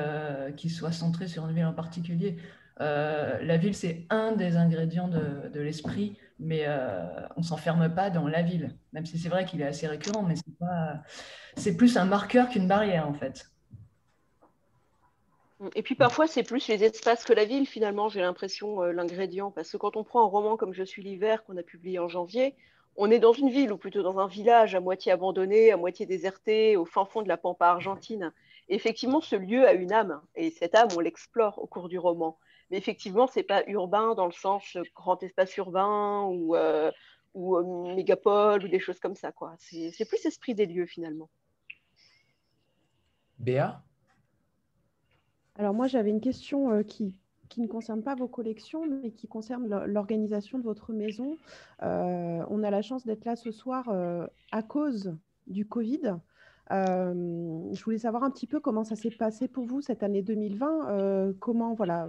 [0.57, 2.37] qui soit centré sur une ville en particulier.
[2.79, 7.03] la ville, c'est un des ingrédients de, de l'esprit mais euh,
[7.35, 10.23] on ne s'enferme pas dans la ville, même si c'est vrai qu'il est assez récurrent,
[10.23, 11.01] mais c'est pas,
[11.55, 13.49] c'est plus un marqueur qu'une barrière en fait.
[15.75, 19.51] Et puis parfois, c'est plus les espaces que la ville, finalement, j'ai l'impression, euh, l'ingrédient.
[19.51, 22.07] Parce que quand on prend un roman comme Je suis l'hiver, qu'on a publié en
[22.07, 22.55] janvier,
[22.95, 26.05] on est dans une ville, ou plutôt dans un village à moitié abandonné, à moitié
[26.05, 28.33] déserté, au fin fond de la pampa argentine.
[28.69, 32.37] Effectivement, ce lieu a une âme, et cette âme, on l'explore au cours du roman.
[32.73, 36.91] Mais effectivement, ce n'est pas urbain dans le sens euh, grand espace urbain ou, euh,
[37.35, 39.31] ou euh, mégapole ou des choses comme ça.
[39.59, 41.29] C'est plus esprit des lieux finalement.
[43.37, 43.83] Béa?
[45.55, 47.13] Alors moi, j'avais une question qui,
[47.47, 51.37] qui ne concerne pas vos collections, mais qui concerne l'organisation de votre maison.
[51.79, 53.87] on a la chance d'être là ce soir
[54.51, 56.15] à cause du Covid.
[56.69, 61.33] Je voulais savoir un petit peu comment ça s'est passé pour vous cette année 2020.
[61.39, 62.07] comment, voilà,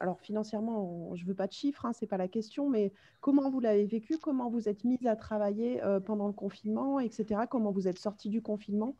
[0.00, 2.92] alors financièrement, je ne veux pas de chiffres, hein, ce n'est pas la question, mais
[3.20, 7.42] comment vous l'avez vécu Comment vous êtes mise à travailler pendant le confinement, etc.
[7.48, 8.96] Comment vous êtes sorti du confinement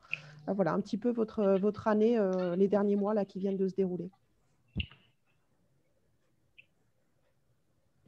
[0.47, 2.19] Voilà, un petit peu votre, votre année,
[2.57, 4.11] les derniers mois là, qui viennent de se dérouler.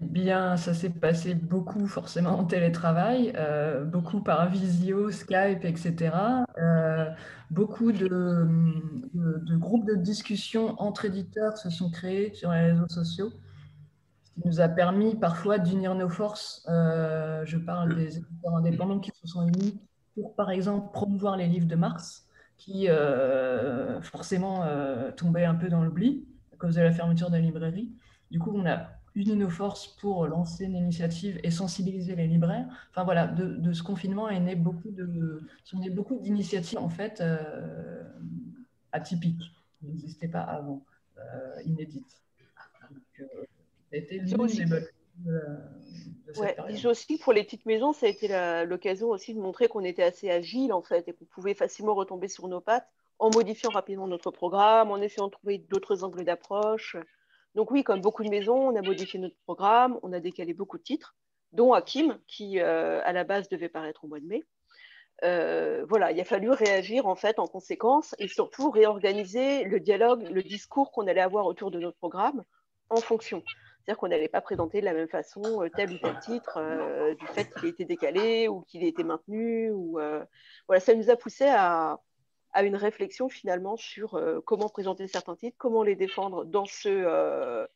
[0.01, 6.15] Bien, ça s'est passé beaucoup forcément en télétravail, euh, beaucoup par visio, Skype, etc.
[6.57, 7.11] Euh,
[7.51, 8.47] beaucoup de,
[9.59, 13.33] groupes de discussion entre éditeurs se sont créés sur les réseaux sociaux,
[14.23, 16.65] ce qui nous a permis parfois d'unir nos forces.
[16.69, 19.81] Euh, je parle des éditeurs indépendants qui se sont unis
[20.15, 22.87] pour, par exemple, promouvoir les livres de mars, qui
[24.03, 24.65] forcément
[25.17, 27.93] tombaient un peu dans l'oubli à cause de la fermeture de la librairie.
[28.31, 32.67] Du coup, on a unir nos forces pour lancer une initiative et sensibiliser les libraires.
[32.91, 37.21] Enfin voilà, de, ce confinement est né beaucoup de, sont nées beaucoup d'initiatives en fait
[37.21, 38.03] euh,
[38.93, 39.43] atypiques,
[39.79, 40.85] qui n'existaient pas avant,
[41.19, 42.23] euh, inédites.
[42.91, 43.45] Donc, euh,
[46.69, 48.29] aussi, aussi pour les petites maisons, ça a été
[48.67, 52.29] l'occasion aussi de montrer qu'on était assez agile en fait et qu'on pouvait facilement retomber
[52.29, 56.97] sur nos pattes en modifiant rapidement notre programme, en essayant de trouver d'autres angles d'approche.
[57.59, 60.79] Donc oui, comme beaucoup de maisons, on a modifié notre programme, on a décalé beaucoup
[60.79, 61.17] de titres,
[61.51, 64.45] dont Hakim, qui euh, à la base devait paraître au mois de mai.
[65.25, 70.23] Euh, voilà, il a fallu réagir en fait en conséquence et surtout réorganiser le dialogue,
[70.31, 72.45] le discours qu'on allait avoir autour de notre programme
[72.91, 73.43] en fonction.
[73.49, 76.61] C'est-à-dire qu'on n'allait pas présenter de la même façon euh, tel ou tel titre
[77.19, 79.73] du fait qu'il ait été décalé ou qu'il ait été maintenu.
[80.69, 81.99] Voilà, ça nous a poussé à,
[82.53, 86.89] à une réflexion finalement sur euh, comment présenter certains titres, comment les défendre dans, ce,
[86.89, 87.67] euh,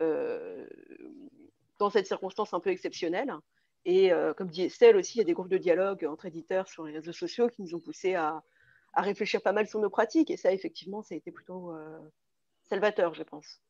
[0.00, 0.66] euh,
[1.78, 3.32] dans cette circonstance un peu exceptionnelle.
[3.86, 6.84] Et comme dit Estelle aussi, il y a des groupes de dialogue entre éditeurs sur
[6.84, 8.42] les réseaux sociaux qui nous ont poussé à,
[8.92, 10.30] à réfléchir pas mal sur nos pratiques.
[10.30, 11.72] Et ça, effectivement, ça a été plutôt
[12.68, 13.62] salvateur, je pense.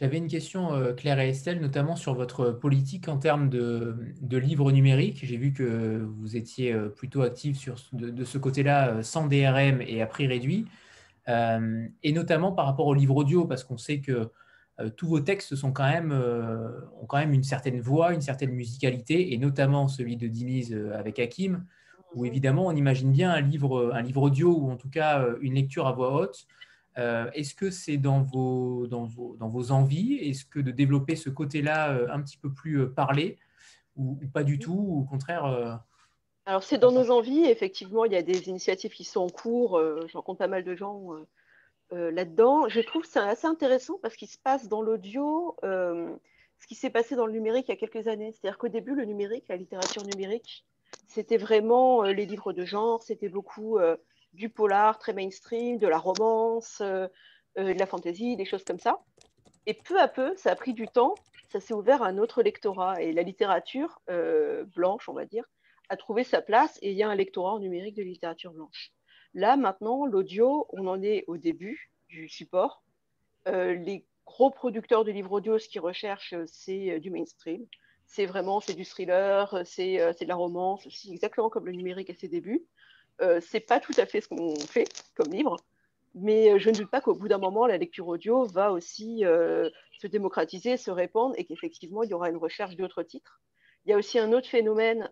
[0.00, 3.94] J'avais une question, euh, Claire et Estelle, notamment sur votre politique en termes de,
[4.30, 5.26] livres numériques.
[5.26, 9.82] J'ai vu que vous étiez euh, plutôt actif sur, de, ce côté-là, euh, sans DRM
[9.82, 10.66] et à prix réduit,
[11.28, 14.32] et notamment par rapport aux livres audio, parce qu'on sait que
[14.96, 20.16] tous vos textes ont quand même une certaine voix, une certaine musicalité, et notamment celui
[20.16, 21.64] de Diniz avec Hakim,
[22.16, 25.86] où évidemment on imagine bien livre, un livre audio, ou en tout cas une lecture
[25.86, 26.48] à voix haute.
[27.00, 30.16] Euh, est-ce que c'est dans vos, dans, vos, dans vos envies?
[30.16, 33.38] Est-ce que de développer ce côté-là euh, un petit peu plus euh, parlé
[33.96, 35.80] ou, pas du tout ou au contraire
[36.46, 37.44] Alors c'est dans nos envies.
[37.44, 39.78] Effectivement, il y a des initiatives qui sont en cours.
[39.78, 41.08] je rencontre pas mal de gens
[41.90, 42.68] là-dedans.
[42.68, 47.14] Je trouve ça assez intéressant parce qu'il se passe dans l'audio ce qui s'est passé
[47.16, 48.32] dans le numérique il y a quelques années.
[48.32, 50.64] C'est-à-dire qu'au début, le numérique, la littérature numérique,
[51.08, 53.78] c'était vraiment les livres de genre, c'était beaucoup
[54.32, 57.08] du polar très mainstream, de la romance, euh,
[57.58, 59.00] euh, de la fantasy, des choses comme ça.
[59.66, 61.14] Et peu à peu, ça a pris du temps,
[61.50, 63.02] ça s'est ouvert à un autre lectorat.
[63.02, 65.44] Et la littérature euh, blanche, on va dire,
[65.88, 68.92] a trouvé sa place et il y a un lectorat en numérique de littérature blanche.
[69.34, 72.82] Là, maintenant, l'audio, on en est au début du support.
[73.46, 77.64] les gros producteurs de livres audio, ce qu'ils recherchent, c'est du mainstream.
[78.06, 82.14] C'est vraiment, c'est du thriller, c'est de la romance, aussi exactement comme le numérique à
[82.14, 82.64] ses débuts.
[83.22, 85.56] Euh, c'est pas tout à fait ce qu'on fait comme livre,
[86.14, 89.24] mais euh, je ne doute pas qu'au bout d'un moment, la lecture audio va aussi
[89.24, 93.40] euh, se démocratiser, se répandre et qu'effectivement, il y aura une recherche d'autres titres.
[93.84, 95.08] Il y a aussi un autre phénomène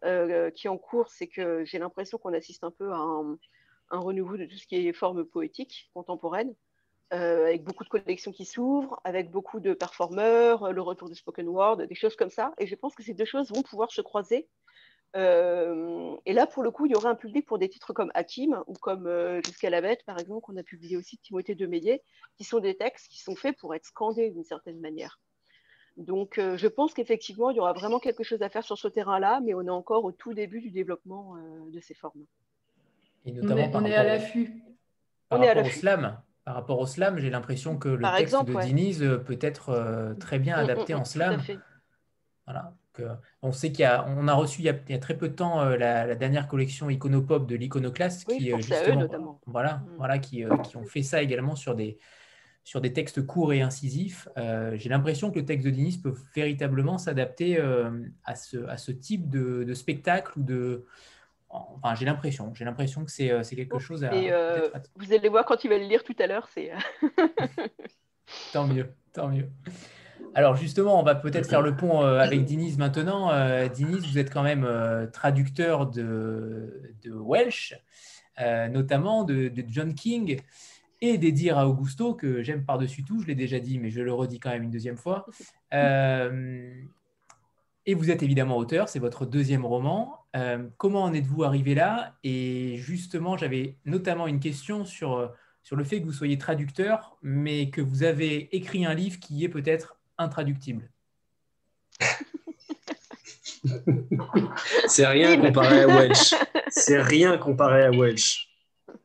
[0.54, 3.38] qui est en cours, c'est que j'ai l'impression qu'on assiste un peu à un,
[3.90, 6.54] renouveau de tout ce qui est forme poétique contemporaine,
[7.10, 11.78] avec beaucoup de collections qui s'ouvrent, avec beaucoup de performeurs, le retour du spoken word,
[11.78, 12.52] des choses comme ça.
[12.58, 14.46] Et je pense que ces deux choses vont pouvoir se croiser
[15.16, 18.10] euh, et là, pour le coup, il y aurait un public pour des titres comme
[18.14, 22.02] Hakim ou comme euh, Jusqu'à la bête, par exemple, qu'on a publié aussi de Timothée
[22.36, 25.20] qui sont des textes qui sont faits pour être scandés d'une certaine manière.
[25.96, 28.86] Donc, euh, je pense qu'effectivement, il y aura vraiment quelque chose à faire sur ce
[28.86, 31.36] terrain-là, mais on est encore au tout début du développement
[31.72, 32.24] de ces formes.
[33.24, 34.62] Et notamment on est, à l'affût.
[35.28, 38.98] Par, rapport au slam, par rapport au slam, j'ai l'impression que le texte de Diniz
[39.26, 41.40] peut être très bien mm, mm, adapté en mm, slam.
[42.48, 42.72] Voilà
[43.42, 45.60] on sait qu'il y a, on a reçu il y a, très peu de temps
[45.60, 49.94] euh, la, dernière collection Iconopop de l'Iconoclaste qui euh, justement, voilà, mm.
[49.96, 51.98] voilà, qui, euh, qui, ont fait ça également sur des
[52.64, 54.28] sur des textes courts et incisifs.
[54.36, 57.58] J'ai l'impression que le texte de Dinis peut véritablement s'adapter
[58.24, 60.84] à, ce, à ce type de, spectacle ou de
[61.48, 64.10] Enfin, j'ai l'impression, j'ai l'impression que c'est quelque chose à.
[64.10, 66.70] vous allez voir quand il va le lire tout à l'heure, c'est.
[68.52, 69.48] tant mieux, tant mieux.
[70.38, 73.32] Alors justement, on va peut-être faire le pont euh, avec Diniz maintenant.
[73.32, 77.74] Euh, Diniz, vous êtes quand même euh, traducteur de, Welsh,
[78.70, 80.40] notamment de, John King
[81.00, 84.12] et des à Augusto, que j'aime par-dessus tout, je l'ai déjà dit, mais je le
[84.12, 85.26] redis quand même une deuxième fois.
[85.72, 86.84] et
[87.94, 90.24] vous êtes évidemment auteur, c'est votre deuxième roman.
[90.76, 92.14] comment en êtes-vous arrivé là?
[92.22, 95.32] Et justement, j'avais notamment une question sur,
[95.64, 99.42] sur le fait que vous soyez traducteur, mais que vous avez écrit un livre qui
[99.42, 100.90] est peut-être intraductible.
[104.86, 106.34] c'est rien comparé à Welsh.
[106.70, 108.48] C'est rien comparé à Welsh.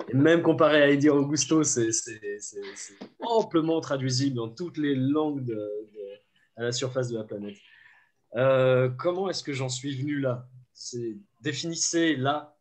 [0.10, 1.90] Et même comparé à Eddie Augusto, c'est
[3.22, 5.58] amplement traduisible dans toutes les langues
[6.58, 7.56] à la surface de la planète.
[8.36, 10.48] Euh, comment est-ce que j'en suis venu là?
[11.42, 12.58] Définissez là.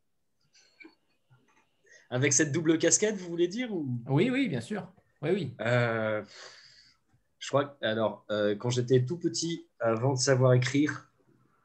[2.11, 3.89] Avec cette double casquette, vous voulez dire ou...
[4.07, 4.87] Oui, oui, bien sûr.
[5.23, 5.55] Oui, oui.
[5.61, 6.23] Euh,
[7.43, 11.11] je crois, alors, euh, quand j'étais tout petit, avant de savoir écrire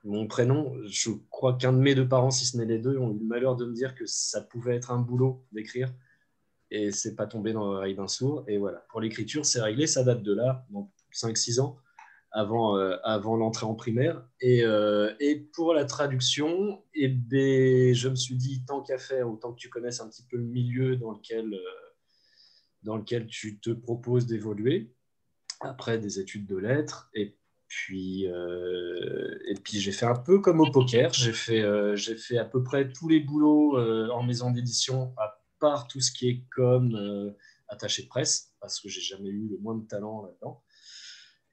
[0.04, 3.14] mon prénom, je crois qu'un de mes deux parents, si ce n'est les deux, ont
[3.14, 5.94] eu le malheur de me dire que ça pouvait être un boulot d'écrire.
[6.72, 8.44] Et c'est pas tombé dans l'oreille d'un sourd.
[8.48, 9.86] Et voilà, pour l'écriture, c'est réglé.
[9.86, 11.78] Ça date de là, donc 5-6 ans,
[12.32, 14.28] avant, euh, avant l'entrée en primaire.
[14.42, 15.14] Et, euh,
[15.54, 19.70] pour la traduction, eh ben, je me suis dit, tant qu'à faire, autant que tu
[19.70, 21.12] connaisses un petit peu le milieu dans
[22.98, 24.92] lequel tu te proposes d'évoluer
[25.62, 27.10] après des études de lettres.
[27.14, 31.14] Et puis, euh, et puis j'ai fait un peu comme au poker.
[31.14, 35.14] J'ai fait, euh, j'ai fait à peu près tous les boulots euh, en maison d'édition,
[35.18, 37.36] à part tout ce qui est comme
[37.68, 40.64] attaché presse, parce que j'ai jamais eu le moins de talent là-dedans.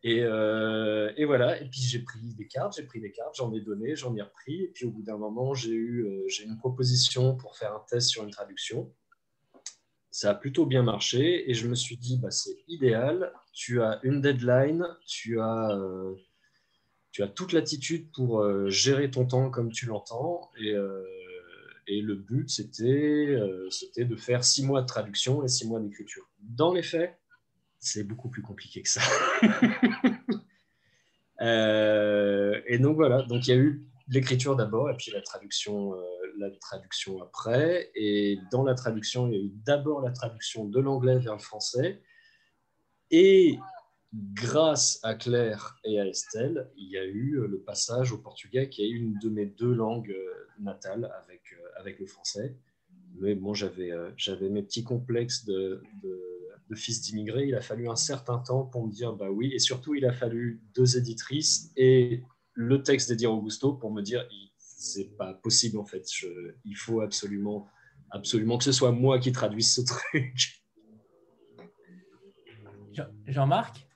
[0.07, 3.63] Et, et, voilà, et puis j'ai pris des cartes, j'ai pris des cartes, j'en ai
[3.63, 4.65] donné, j'en ai repris.
[4.65, 8.11] Et puis au bout d'un moment, j'ai eu j'ai une proposition pour faire un test
[8.11, 8.93] sur une traduction.
[10.15, 13.99] Ça a plutôt bien marché et je me suis dit, bah, c'est idéal tu as
[14.05, 16.15] une deadline, tu as, euh,
[17.11, 20.53] tu as toute l'attitude pour euh, gérer ton temps comme tu l'entends.
[20.57, 21.03] Et, euh,
[21.89, 23.37] et, le but, c'était
[23.71, 26.31] c'était de faire six mois de traduction et six mois d'écriture.
[26.39, 27.19] Dans les faits,
[27.81, 29.03] c'est beaucoup plus compliqué que ça.
[31.41, 36.03] Et donc voilà, donc il y a eu l'écriture d'abord et puis la traduction, euh,
[36.39, 37.91] la traduction après.
[37.95, 41.41] Et dans la traduction, il y a eu d'abord la traduction de l'anglais vers le
[41.41, 42.03] français.
[43.11, 43.59] Et
[44.13, 48.83] grâce à Claire et à Estelle, il y a eu le passage au portugais qui
[48.83, 50.17] est une de mes deux langues
[50.59, 51.43] natales avec,
[51.77, 52.57] avec le français.
[53.17, 55.83] Mais bon, j'avais, j'avais mes petits complexes de
[56.71, 59.59] de fils d'immigrés, il a fallu un certain temps pour me dire bah oui, et
[59.59, 62.23] surtout il a fallu deux éditrices et
[62.55, 64.27] le texte d'Edir Augusto pour me dire
[64.59, 66.05] c'est pas possible en fait,
[66.65, 67.69] il faut absolument,
[68.11, 70.63] absolument que ce soit moi qui traduise ce truc.
[73.27, 73.89] Jean-Marc?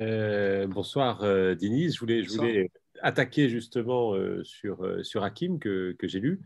[0.00, 2.70] Euh, Bonsoir euh, Denise, je voulais, je voulais
[3.02, 6.40] attaquer justement euh, sur, euh, sur Hakim que, que j'ai lu.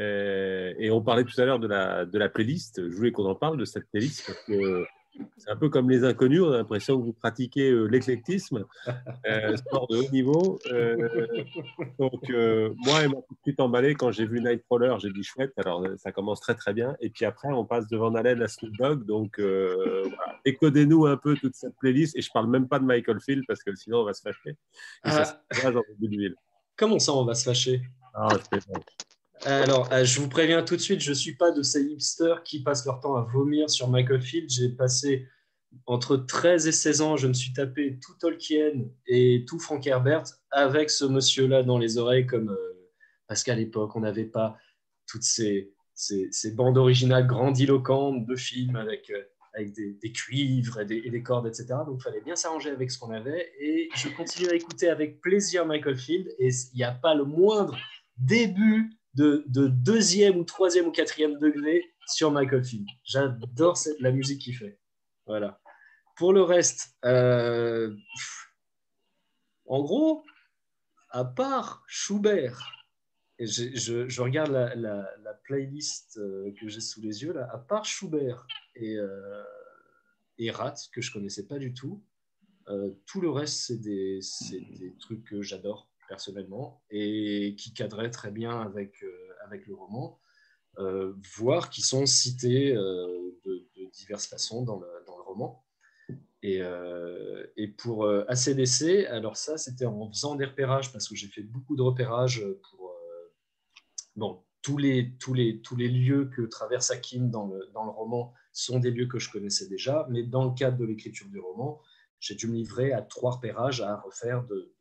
[0.00, 2.88] Euh, et on parlait tout à l'heure de la, de la playlist.
[2.88, 4.84] Je voulais qu'on en parle de cette playlist parce que
[5.36, 8.64] c'est un peu comme les inconnus, on a l'impression que vous pratiquez euh, l'éclectisme,
[9.26, 10.58] euh, sport de haut niveau.
[10.72, 11.26] Euh,
[11.98, 12.28] donc,
[12.84, 15.86] moi, elle m'a tout de suite emballé quand j'ai vu Nightcrawler, j'ai dit chouette, alors
[15.98, 16.96] ça commence très très bien.
[17.00, 20.40] Et puis après, on passe de Van Halen à Snoop Dogg, donc voilà.
[20.44, 22.16] décodez-nous un peu toute cette playlist.
[22.16, 24.56] Et je parle même pas de Michael Field parce que sinon on va se fâcher.
[25.04, 25.70] Et ça, ah.
[26.76, 27.82] Comment ça, on va se fâcher?
[28.14, 28.28] Ah,
[29.44, 32.42] alors, euh, je vous préviens tout de suite, je ne suis pas de ces hipsters
[32.42, 34.48] qui passent leur temps à vomir sur Michael Field.
[34.50, 35.28] J'ai passé
[35.86, 40.24] entre 13 et 16 ans, je me suis tapé tout Tolkien et tout Frank Herbert
[40.50, 42.90] avec ce monsieur-là dans les oreilles, comme euh,
[43.28, 44.56] parce qu'à l'époque, on n'avait pas
[45.06, 45.72] toutes ces,
[46.54, 49.22] bandes originales grandiloquentes de films avec, euh,
[49.54, 51.66] avec des, cuivres et des, cordes, etc.
[51.86, 53.52] Donc, il fallait bien s'arranger avec ce qu'on avait.
[53.60, 57.24] Et je continue à écouter avec plaisir Michael Field et il n'y a pas le
[57.24, 57.76] moindre
[58.16, 62.86] début de, deuxième ou troisième ou quatrième degré sur Michael Field.
[63.04, 64.78] J'adore la musique qu'il fait.
[65.26, 65.60] Voilà.
[66.16, 67.94] Pour le reste, euh,
[69.66, 70.24] en gros,
[71.10, 72.72] à part Schubert,
[73.38, 78.96] je, regarde la, playlist euh, que j'ai sous les yeux là, à part Schubert et,
[78.96, 79.42] euh,
[80.38, 82.02] et Rat, que je connaissais pas du tout,
[83.06, 84.20] tout le reste, c'est des,
[84.98, 90.20] trucs que j'adore personnellement, et qui cadrait très bien avec, euh, avec le roman,
[90.78, 95.64] euh, voire qui sont cités euh, de, diverses façons dans le, dans le roman.
[96.42, 96.60] Et,
[97.56, 101.74] et, pour ACDC, alors ça, c'était en faisant des repérages, parce que j'ai fait beaucoup
[101.74, 102.94] de repérages pour
[104.14, 107.90] bon, tous, les, tous, les, tous les lieux que traverse Hakim dans le, dans le
[107.90, 111.40] roman sont des lieux que je connaissais déjà, mais dans le cadre de l'écriture du
[111.40, 111.80] roman,
[112.20, 114.72] j'ai dû me livrer à trois repérages à refaire de,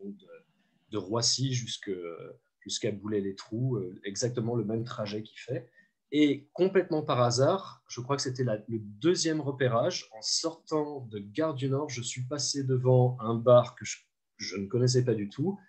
[0.90, 5.70] de Roissy jusqu'à Boulay-les-Trous, euh, exactement le même trajet qu'il fait.
[6.12, 11.56] Et complètement par hasard, je crois que c'était le deuxième repérage, en sortant de Gare
[11.56, 15.60] du Nord, je suis passé devant un bar que je, ne connaissais pas du tout,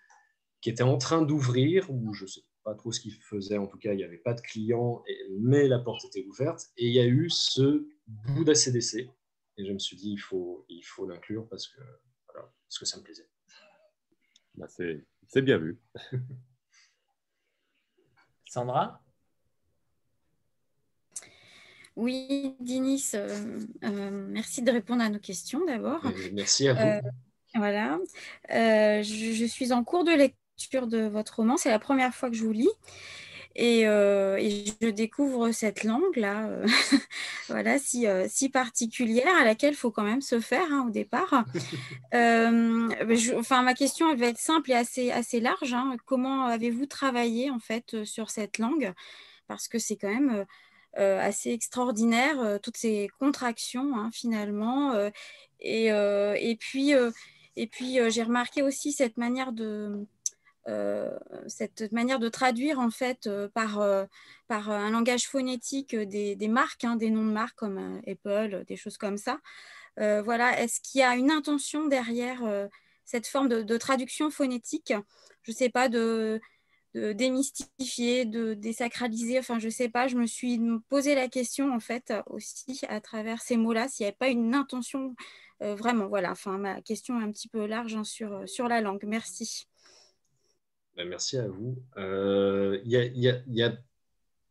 [0.61, 3.67] qui était en train d'ouvrir, ou je ne sais pas trop ce qu'il faisait, en
[3.67, 5.03] tout cas, il n'y avait pas de clients,
[5.39, 9.09] mais la porte était ouverte, et il y a eu ce bout d'ACDC,
[9.57, 10.65] et je me suis dit, il faut
[11.07, 11.81] l'inclure parce que,
[12.33, 13.27] parce que ça me plaisait.
[14.57, 15.77] Bah, c'est bien vu.
[18.45, 19.01] Sandra?
[21.95, 26.01] Oui, Dinis, euh, euh, merci de répondre à nos questions d'abord.
[26.33, 26.79] Merci à vous.
[26.79, 27.01] Euh,
[27.55, 27.97] voilà.
[28.49, 31.57] je, suis en cours de lecture de votre roman.
[31.57, 32.69] C'est la première fois que je vous lis.
[33.59, 36.67] Euh, et, je découvre cette langue-là, euh,
[37.47, 40.91] voilà, si, euh, si, particulière, à laquelle il faut quand même se faire hein, au
[40.91, 41.45] départ.
[42.13, 45.73] enfin, ma question elle va être simple et assez, assez large.
[45.73, 45.97] Hein.
[46.05, 48.93] Comment avez-vous travaillé en fait sur cette langue?
[49.47, 50.45] Parce que c'est quand même
[50.99, 54.93] assez extraordinaire, toutes ces contractions hein, finalement.
[55.61, 56.91] et, et puis,
[57.55, 60.05] et puis j'ai remarqué aussi cette manière de
[61.47, 64.05] cette manière de traduire en fait euh, par, euh,
[64.49, 69.17] un langage phonétique des, marques, hein, des noms de marques comme Apple, des choses comme
[69.17, 69.39] ça.
[69.97, 72.41] voilà, est-ce qu'il y a une intention derrière
[73.03, 74.93] cette forme de, traduction phonétique?
[75.43, 76.39] Je ne sais pas, de,
[76.93, 81.79] démystifier, de désacraliser, enfin je ne sais pas, je me suis posé la question en
[81.79, 85.15] fait aussi à travers ces mots-là, s'il n'y avait pas une intention
[85.59, 89.03] vraiment, voilà, enfin ma question est un petit peu large hein, sur la langue.
[89.05, 89.67] Merci.
[90.97, 91.77] Ben, merci à vous.
[91.97, 93.77] Euh, il y, a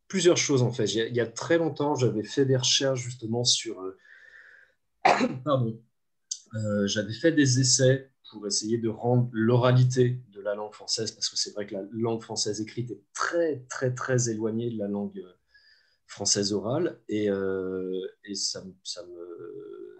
[0.06, 0.84] plusieurs choses en fait.
[0.94, 3.80] Il y, a très longtemps, j'avais fait des recherches justement sur.
[3.80, 3.98] Euh,
[5.44, 5.82] pardon.
[6.54, 11.28] Euh, j'avais fait des essais pour essayer de rendre l'oralité de la langue française, parce
[11.28, 14.86] que c'est vrai que la langue française écrite est très, très, très éloignée de la
[14.86, 15.20] langue,
[16.06, 17.26] française orale, et,
[18.24, 19.96] et ça, ça, me,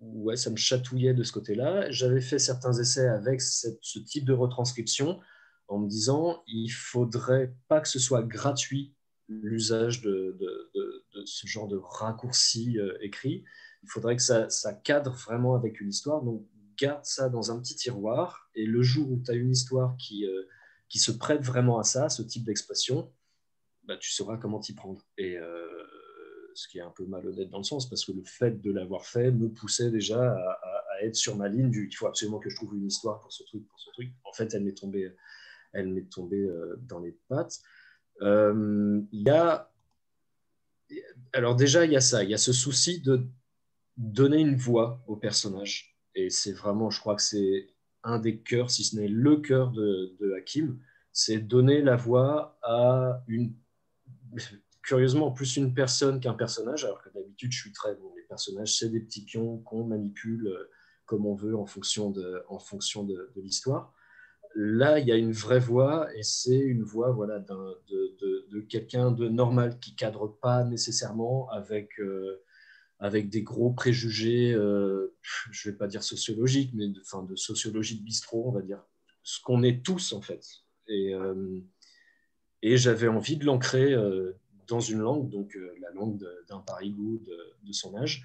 [0.00, 1.90] ouais, ça me chatouillait de ce côté-là.
[1.90, 5.20] J'avais fait certains essais avec ce type de retranscription
[5.68, 8.94] en me disant il faudrait pas que ce soit gratuit
[9.28, 13.44] l'usage de, de, de, ce genre de raccourci euh, écrit.
[13.82, 16.22] Il faudrait que ça, ça, cadre vraiment avec une histoire.
[16.22, 16.46] Donc,
[16.78, 18.50] garde ça dans un petit tiroir.
[18.54, 20.48] Et le jour où tu as une histoire qui, euh,
[20.88, 23.12] qui se prête vraiment à ça, ce type d'expression,
[23.84, 25.04] bah, tu sauras comment t'y prendre.
[25.18, 25.66] Et euh,
[26.54, 29.04] ce qui est un peu malhonnête dans le sens, parce que le fait de l'avoir
[29.04, 32.50] fait me poussait déjà à, à, être sur ma ligne du il faut absolument que
[32.50, 34.10] je trouve une histoire pour ce truc, pour ce truc.
[34.24, 35.14] En fait, elle m'est tombée
[35.72, 37.60] elle m'est tombée euh, dans les pattes.
[38.22, 39.70] Euh, il y a,
[41.32, 43.26] alors déjà, il y a ça, il y a ce souci de
[43.96, 45.96] donner une voix au personnage.
[46.14, 47.68] Et c'est vraiment, je crois que c'est
[48.02, 50.78] un des cœurs, si ce n'est le cœur de, Hakim,
[51.12, 53.54] c'est donner la voix à une,
[54.82, 58.12] curieusement, plus une personne qu'un personnage, alors que d'habitude, je suis très bon.
[58.16, 60.70] Les personnages, c'est des petits pions qu'on manipule euh,
[61.06, 62.12] comme on veut en fonction
[62.48, 63.94] en fonction de l'histoire.
[64.60, 69.28] Là, il y a une vraie voix et c'est une voix voilà, de, quelqu'un de
[69.28, 72.42] normal qui cadre pas nécessairement avec, euh,
[72.98, 75.14] avec des gros préjugés, euh,
[75.52, 78.82] je vais pas dire sociologiques, mais de, de sociologie de bistrot, on va dire.
[79.22, 80.44] Ce qu'on est tous, en fait.
[80.88, 81.60] Et, euh,
[82.60, 83.94] j'avais envie de l'ancrer
[84.66, 88.24] dans une langue, donc la langue d'un parigou de, de, son âge.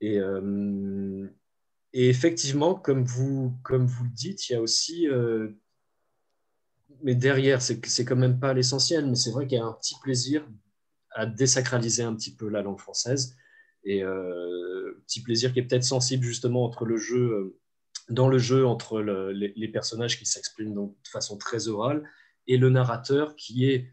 [0.00, 0.18] Et,
[1.92, 5.08] et effectivement, comme vous, comme vous le dites, il y a aussi.
[5.08, 5.48] Euh,
[7.02, 9.96] mais derrière, c'est, quand même pas l'essentiel, mais c'est vrai qu'il y a un petit
[10.02, 10.46] plaisir
[11.12, 13.36] à désacraliser un petit peu la langue française.
[13.84, 17.58] Et euh, petit plaisir qui est peut-être sensible justement entre le jeu, euh,
[18.10, 22.08] dans le jeu, entre les, les, personnages qui s'expriment de façon très orale
[22.46, 23.92] et le narrateur qui est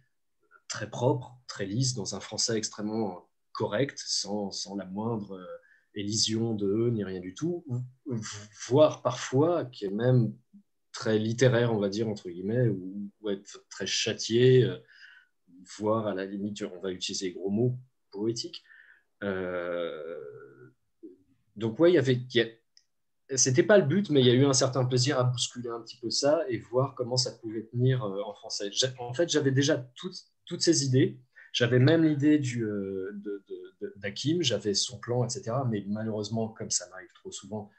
[0.68, 5.40] très propre, très lisse, dans un français extrêmement correct, sans, sans la moindre
[5.98, 7.66] élision de eux, ni rien du tout,
[8.68, 10.34] voire parfois, qui est même
[10.92, 14.78] très littéraire, on va dire, entre guillemets, ou, être très châtié, euh,
[15.78, 17.78] voire à la limite, on va utiliser gros mots,
[18.12, 18.64] poétiques.
[19.24, 20.72] Euh,
[21.56, 22.20] donc, ouais, il y avait.
[23.36, 25.82] C'était pas le but, mais il y a eu un certain plaisir à bousculer un
[25.82, 28.70] petit peu ça et voir comment ça pouvait tenir euh, en français.
[29.00, 31.20] En fait, j'avais déjà toutes, toutes ces idées.
[31.52, 33.44] J'avais même l'idée du, de
[33.98, 35.58] d'Hakim, j'avais son plan, etc.
[35.70, 37.70] Mais malheureusement, comme ça m'arrive trop souvent,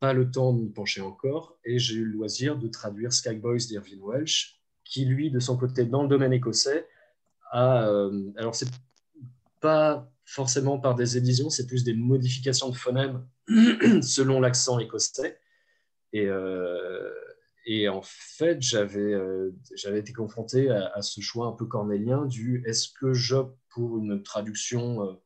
[0.00, 1.58] pas le temps de m'y pencher encore.
[1.64, 5.86] Et j'ai eu le loisir de traduire Skyboys d'Irvin Welsh, qui lui, de son côté,
[5.86, 6.86] dans le domaine écossais,
[7.50, 7.88] a.
[7.88, 8.68] Euh, alors, c'est
[9.60, 13.26] pas forcément par des éditions, c'est plus des modifications de phonèmes
[14.02, 15.38] selon l'accent écossais.
[16.12, 17.10] Et, euh,
[17.90, 22.62] en fait, j'avais euh, j'avais été confronté à, à, ce choix un peu cornélien du
[22.66, 25.18] est-ce que j'opte pour une traduction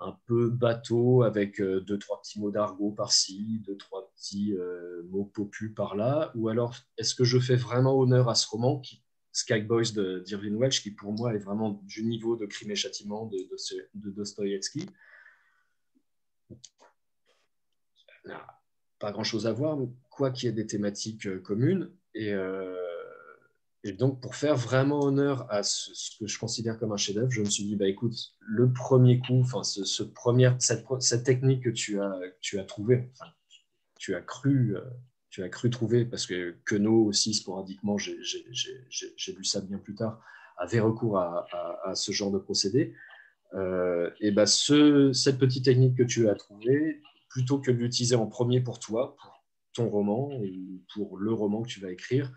[0.00, 5.02] un peu bateau avec euh, deux, trois petits mots d'argot par-ci, deux, trois petits euh,
[5.10, 9.04] mots popus par-là Ou alors, est-ce que je fais vraiment honneur à ce roman, qui,
[9.32, 9.92] Sky Boys
[10.24, 13.36] d'Irvin Welsh, qui pour moi est vraiment du niveau de Crime et Châtiment de,
[13.94, 14.86] de, Dostoïevski?
[18.98, 19.78] Pas grand-chose à voir,
[20.08, 21.92] quoi qu'il y ait des thématiques euh, communes.
[22.14, 22.34] Et.
[23.82, 27.40] Et donc, pour faire vraiment honneur à ce, que je considère comme un chef-d'œuvre, je
[27.40, 30.02] me suis dit, bah, écoute, le premier coup, ce, ce
[30.58, 33.10] cette, technique que tu as, tu as trouvée,
[33.98, 34.82] tu as cru, euh,
[35.30, 40.20] tu as cru trouver, parce que Queneau aussi, sporadiquement, j'ai lu ça bien plus tard,
[40.58, 41.46] avait recours à,
[41.84, 42.94] à, ce genre de procédé.
[43.54, 47.00] Euh, et bah, ce, cette petite technique que tu as trouvée,
[47.30, 51.62] plutôt que de l'utiliser en premier pour toi, pour ton roman ou pour le roman
[51.62, 52.30] que tu vas écrire,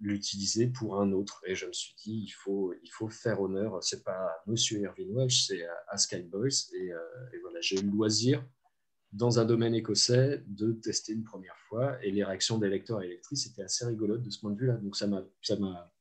[0.00, 1.42] l'utiliser pour un autre.
[1.46, 5.14] Et je me suis dit, il faut, il faut faire honneur, c'est pas Monsieur Irving
[5.14, 6.48] Welsh, c'est à Skyboys.
[6.74, 6.98] Et, euh,
[7.32, 8.44] et voilà, j'ai eu le loisir,
[9.12, 12.02] dans un domaine écossais, de tester une première fois.
[12.02, 14.74] Et les réactions des lecteurs et lectrices étaient assez rigolotes de ce point de vue-là.
[14.74, 15.22] Donc ça m'a.
[15.42, 15.92] Ça m'a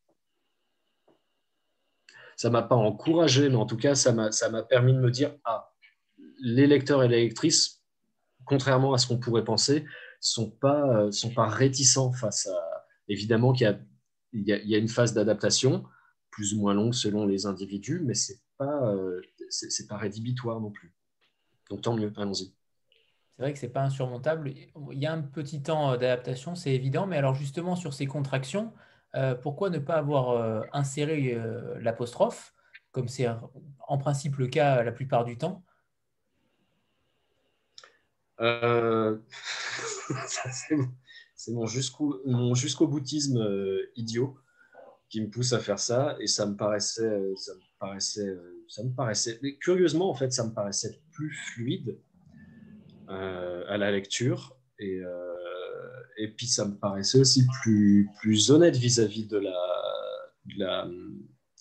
[2.36, 5.74] ça m'a pas encouragé, mais en tout cas, ça m'a permis de me dire ah,
[6.40, 7.84] les lecteurs et les lectrices,
[8.46, 9.86] contrairement à ce qu'on pourrait penser,
[10.20, 13.80] sont pas, sont pas réticents face à, évidemment qu'il y a
[14.34, 15.84] il y, a, une phase d'adaptation,
[16.30, 20.60] plus ou moins longue selon les individus, mais ce n'est pas, euh, c'est, pas rédhibitoire
[20.60, 20.94] non plus.
[21.70, 22.54] Donc tant mieux, allons-y.
[23.36, 24.54] C'est vrai que ce n'est pas insurmontable.
[24.92, 28.74] Il y a un petit temps d'adaptation, c'est évident, mais alors justement sur ces contractions,
[29.16, 31.40] euh, pourquoi ne pas avoir euh, inséré
[31.80, 32.54] l'apostrophe,
[32.92, 33.28] comme c'est
[33.88, 35.64] en principe le cas la plupart du temps
[41.36, 42.22] c'est mon jusqu'au
[42.56, 44.38] jusqu'au boutisme euh, idiot
[45.10, 46.16] qui me pousse à faire ça.
[46.20, 47.34] Et ça me paraissait euh,
[47.80, 48.34] paraissait,
[48.68, 51.98] ça me paraissait, curieusement en fait, ça me paraissait plus fluide
[53.08, 54.56] à la lecture.
[54.80, 55.02] Et,
[56.18, 59.58] et puis ça me paraissait aussi plus, plus honnête vis-à-vis de, la,
[60.46, 60.88] de, la,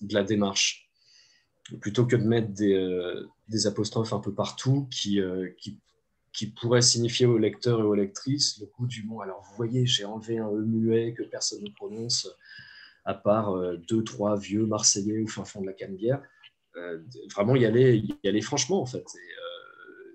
[0.03, 0.91] de la démarche.
[1.81, 5.21] Plutôt que de mettre des, des apostrophes un peu partout qui
[6.33, 9.23] qui pourrait signifier aux lecteurs et aux lectrices le goût du mot.
[9.23, 12.29] Alors, vous voyez, j'ai enlevé un E muet que personne ne prononce,
[13.05, 16.23] à part euh, deux, trois vieux Marseillais au fin fond de la Canebière.
[16.77, 17.03] Euh,
[17.35, 19.05] vraiment, y aller, y aller franchement, en fait.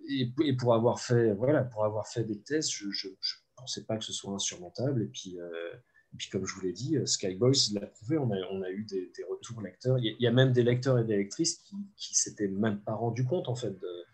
[0.10, 3.14] Et, euh, et, pour, avoir fait, voilà, pour avoir fait des tests, je ne
[3.56, 5.04] pensais pas que ce soit insurmontable.
[5.04, 8.84] Et puis, et puis comme je vous l'ai dit, Skyboys l'a prouvé, on a, eu
[8.84, 9.98] des, retours lecteurs.
[9.98, 13.26] Il y, a même des lecteurs et des lectrices qui ne s'étaient même pas rendus
[13.26, 14.06] compte, en fait, de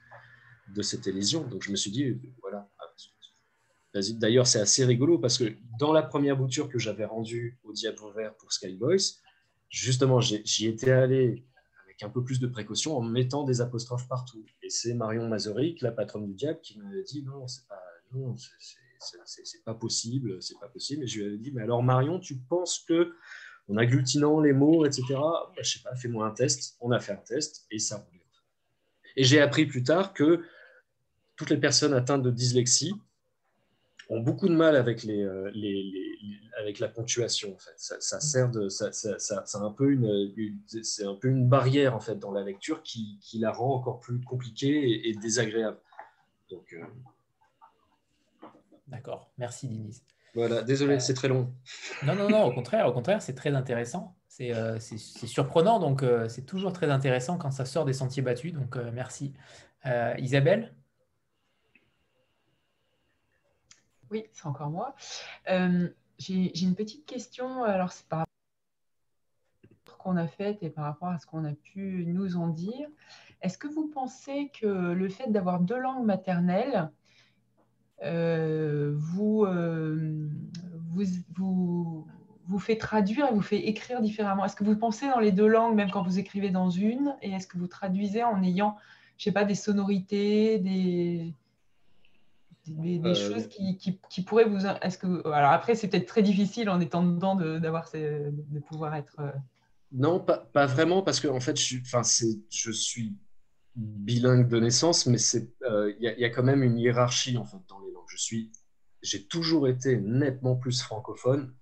[0.74, 1.48] de cette élision.
[1.48, 2.70] Donc je me suis dit, voilà.
[3.94, 7.98] D'ailleurs, c'est assez rigolo parce que dans la première bouture que j'avais rendue au Diable
[8.16, 9.18] Vert pour Skyboys,
[9.70, 11.44] justement, j'y étais allé
[11.86, 14.46] avec un peu plus de précaution en mettant des apostrophes partout.
[14.62, 17.82] Et c'est Marion Mazoric, la patronne du Diable, qui me dit non, c'est pas,
[19.66, 21.04] pas possible, c'est pas possible.
[21.04, 23.14] Et je lui avais dit, mais alors Marion, tu penses que
[23.70, 26.76] en agglutinant les mots, etc., bah, je sais pas, fais-moi un test.
[26.80, 28.20] On a fait un test et ça roulait.
[29.16, 30.44] Et j'ai appris plus tard que
[31.40, 32.94] toutes les personnes atteintes de dyslexie
[34.10, 35.50] ont beaucoup de mal avec, les, euh,
[36.60, 37.56] avec la ponctuation.
[37.56, 37.76] En fait.
[37.78, 40.34] ça, sert de, ça, c'est un peu une,
[40.84, 44.02] c'est un peu une barrière en fait dans la lecture qui, qui la rend encore
[44.02, 45.78] plus compliquée et, désagréable.
[46.52, 46.84] Donc, euh,
[48.90, 50.04] D'accord, merci Denise.
[50.36, 51.54] Voilà, désolé, euh, c'est très long.
[52.04, 54.14] Non, non, non, au contraire, au contraire, c'est très intéressant.
[54.28, 54.54] C'est
[55.26, 58.54] surprenant, donc c'est toujours très intéressant quand ça sort des sentiers battus.
[58.54, 59.34] Donc merci.
[60.18, 60.74] Isabelle?
[64.12, 64.96] Oui, c'est encore moi.
[65.50, 67.64] Euh, j'ai une petite question.
[67.64, 68.34] Alors, c'est par rapport
[69.88, 72.88] à qu'on a fait et par rapport à ce qu'on a pu nous en dire.
[73.42, 76.90] Est-ce que vous pensez que le fait d'avoir deux langues maternelles
[78.04, 80.30] euh, vous, euh,
[80.92, 81.04] vous,
[81.36, 82.08] vous,
[82.48, 84.46] vous, fait traduire et vous fait écrire différemment?
[84.46, 87.32] Est-ce que vous pensez dans les deux langues, même quand vous écrivez dans une Et
[87.32, 88.78] est-ce que vous traduisez en ayant,
[89.18, 91.34] je sais pas, des sonorités, des,
[92.70, 94.66] des, euh, choses qui, qui, pourraient vous.
[94.66, 98.96] Est-ce que alors après c'est peut-être très difficile en étant dedans d'avoir de, de, pouvoir
[98.96, 99.16] être.
[99.20, 99.32] Euh,
[99.92, 103.16] non, pas, pas, vraiment parce que en fait je suis, enfin je suis
[103.76, 107.58] bilingue de naissance, mais c'est euh, il y, a quand même une hiérarchie en fait
[107.68, 108.06] dans les langues.
[108.08, 108.52] Je suis,
[109.02, 111.54] j'ai toujours été nettement plus francophone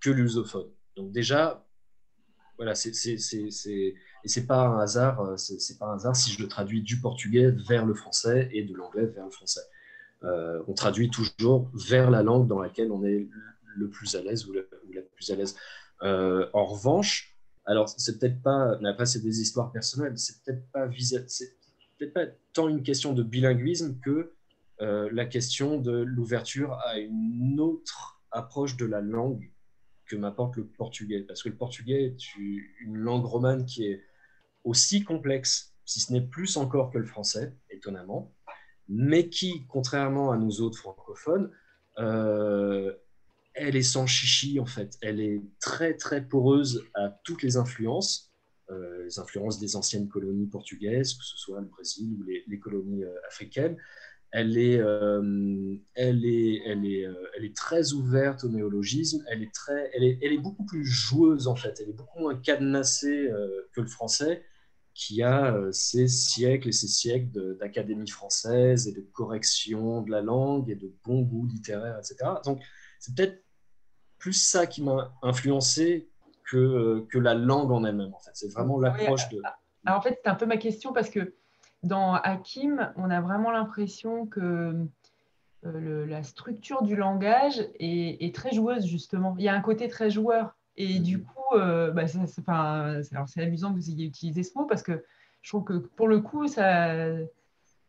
[0.00, 0.70] que lusophone.
[0.96, 1.66] Donc déjà,
[2.56, 2.92] voilà, c'est
[4.22, 7.50] et c'est pas un hasard, c'est pas un hasard si je le traduis du portugais
[7.50, 9.62] vers le français et de l'anglais vers le français.
[10.24, 13.28] Euh, on traduit toujours vers la langue dans laquelle on est
[13.76, 14.62] le plus à l'aise ou, la
[15.14, 15.56] plus à l'aise.
[16.02, 20.70] Euh, en revanche, alors c'est peut-être pas, mais après c'est des histoires personnelles, c'est peut-être
[20.72, 20.88] pas
[21.28, 21.56] c'est
[21.98, 24.32] peut-être pas tant une question de bilinguisme que
[24.80, 29.50] euh, la question de l'ouverture à une autre approche de la langue
[30.06, 31.22] que m'apporte le portugais.
[31.22, 34.02] Parce que le portugais est une langue romane qui est
[34.64, 38.34] aussi complexe, si ce n'est plus encore que le français, étonnamment,
[38.90, 41.50] mais qui, contrairement à nous autres francophones,
[41.98, 42.92] euh,
[43.54, 44.98] elle est sans chichi en fait.
[45.00, 48.32] Elle est très très poreuse à toutes les influences,
[48.70, 53.04] euh, les influences des anciennes colonies portugaises, que ce soit le Brésil ou les, colonies
[53.04, 53.76] euh, africaines.
[54.32, 54.80] Elle est,
[55.94, 57.04] elle, est, elle, est,
[57.36, 60.84] elle est très ouverte au néologisme, elle est, très, elle, est, elle est beaucoup plus
[60.84, 63.28] joueuse en fait, elle est beaucoup moins cadenassée
[63.72, 64.44] que le français
[64.94, 70.20] qui a euh, ces siècles et ces siècles d'académie française et de correction de la
[70.20, 72.30] langue et de bon goût littéraire, etc.
[72.44, 72.60] Donc,
[72.98, 73.42] c'est peut-être
[74.18, 76.08] plus ça qui m'a influencé
[76.44, 78.12] que, euh, que la langue en elle-même.
[78.14, 78.32] En fait.
[78.34, 79.40] C'est vraiment l'approche de...
[79.86, 81.34] Alors, en fait, c'est un peu ma question parce que
[81.82, 84.74] dans Hakim, on a vraiment l'impression que
[85.64, 89.34] euh, la structure du langage est, est, très joueuse, justement.
[89.38, 90.54] Il y a un côté très joueur.
[90.76, 91.24] Et du mhm.
[91.24, 95.04] coup, euh, bah, c'est amusant que vous ayez utilisé ce mot parce que
[95.42, 96.94] je trouve que pour le coup, ça,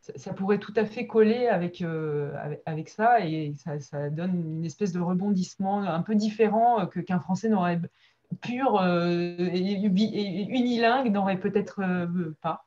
[0.00, 2.32] ça pourrait tout à fait coller avec, euh,
[2.66, 7.48] avec, ça et ça, donne une espèce de rebondissement un peu différent que qu'un français
[7.48, 7.80] n'aurait
[8.40, 11.82] pur euh, et, unilingue n'aurait peut-être
[12.40, 12.64] pas.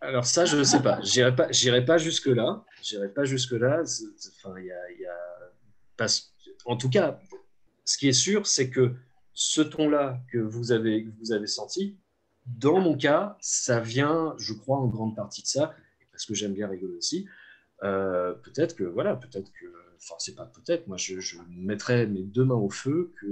[0.00, 0.98] Alors ça, je ne sais pas.
[1.02, 2.64] J'irai pas, j'irai pas jusque là.
[2.82, 3.82] J'irai pas jusque là.
[3.82, 6.06] Enfin, y y a...
[6.64, 7.18] En tout cas,
[7.84, 8.94] ce qui est sûr, c'est que
[9.40, 11.96] ce ton-là que vous avez, vous avez senti,
[12.44, 15.74] dans mon cas, ça vient, je crois, en grande partie de ça,
[16.12, 17.26] parce que j'aime bien rigoler aussi.
[17.82, 19.66] Euh, peut-être que, voilà, peut-être que,
[19.96, 23.26] enfin, c'est pas peut-être, moi, je, je, mettrais mes deux mains au feu euh,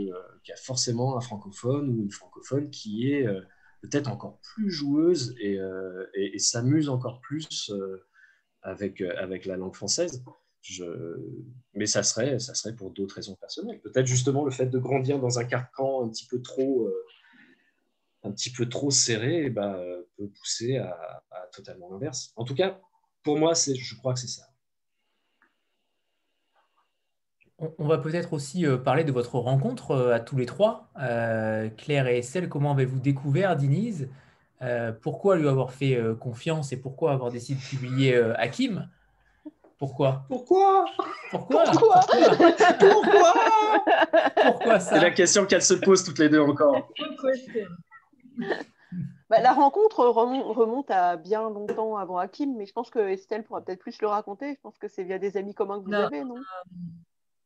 [0.45, 3.43] qu'il y a forcément un francophone ou une francophone qui est euh,
[3.83, 5.59] peut-être encore plus joueuse et,
[6.15, 7.71] et, s'amuse encore plus
[8.63, 10.25] avec, avec la langue française.
[11.75, 13.81] Mais ça serait, ça serait pour d'autres raisons personnelles.
[13.81, 16.91] Peut-être justement le fait de grandir dans un carcan un petit peu trop,
[18.25, 19.81] un petit peu trop serré bah,
[20.17, 22.33] peut pousser à, totalement l'inverse.
[22.37, 22.81] En tout cas,
[23.23, 24.45] pour moi, je crois que c'est ça.
[27.79, 30.91] On, va peut-être aussi euh, parler de votre rencontre euh, à tous les trois.
[31.01, 34.09] Euh, Claire et Estelle, comment avez-vous découvert Diniz
[35.03, 38.89] Pourquoi lui avoir fait confiance et pourquoi avoir décidé de publier Hakim?
[39.79, 40.87] Pourquoi Pourquoi
[41.31, 42.01] Pourquoi Pourquoi
[42.81, 43.35] Pourquoi
[44.35, 46.91] Pourquoi ça C'est la question qu'elles se posent toutes les deux encore.
[49.31, 53.61] Bah, la rencontre remonte à bien longtemps avant Hakim, mais je pense que Estelle pourra
[53.61, 54.55] peut-être plus le raconter.
[54.55, 56.37] Je pense que c'est via des amis communs que vous avez, non?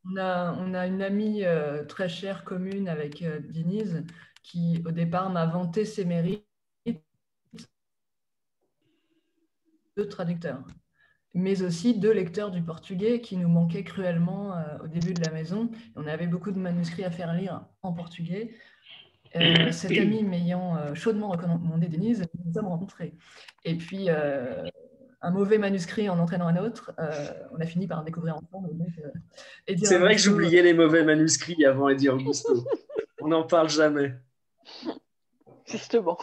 [0.05, 4.05] On a, une amie euh, très chère commune avec euh, Diniz
[4.43, 6.47] qui, au départ, m'a vanté ses mérites.
[9.95, 10.63] De traducteur,
[11.35, 15.33] mais aussi de lecteurs du portugais qui nous manquaient cruellement euh, au début de la
[15.33, 15.71] maison.
[15.97, 18.55] On avait beaucoup de manuscrits à faire lire en portugais.
[19.71, 23.15] cette amie m'ayant chaudement recommandé Denise, nous sommes rencontrés.
[23.65, 24.11] Et puis,
[25.23, 28.71] un mauvais manuscrit en entraînant un autre, euh, on a fini par découvrir ensemble.
[29.05, 32.67] Euh, c'est vrai que j'oubliais les mauvais manuscrits avant Eddie Augusto.
[33.21, 34.15] on n'en parle jamais.
[35.65, 36.19] Justement.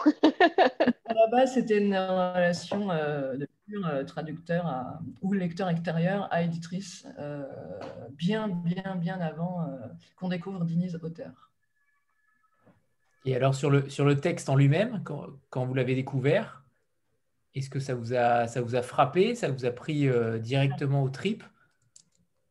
[1.06, 7.06] à la base, c'était une relation euh, de pur traducteur ou lecteur extérieur à éditrice,
[8.10, 9.66] bien, bien, bien avant
[10.16, 11.50] qu'on découvre Diniz auteur.
[13.24, 16.64] Et alors, sur le, sur le texte en lui-même, quand, quand vous l'avez découvert,
[17.54, 21.02] est-ce que ça vous, a, ça vous a frappé Ça vous a pris euh, directement
[21.02, 21.42] au trip?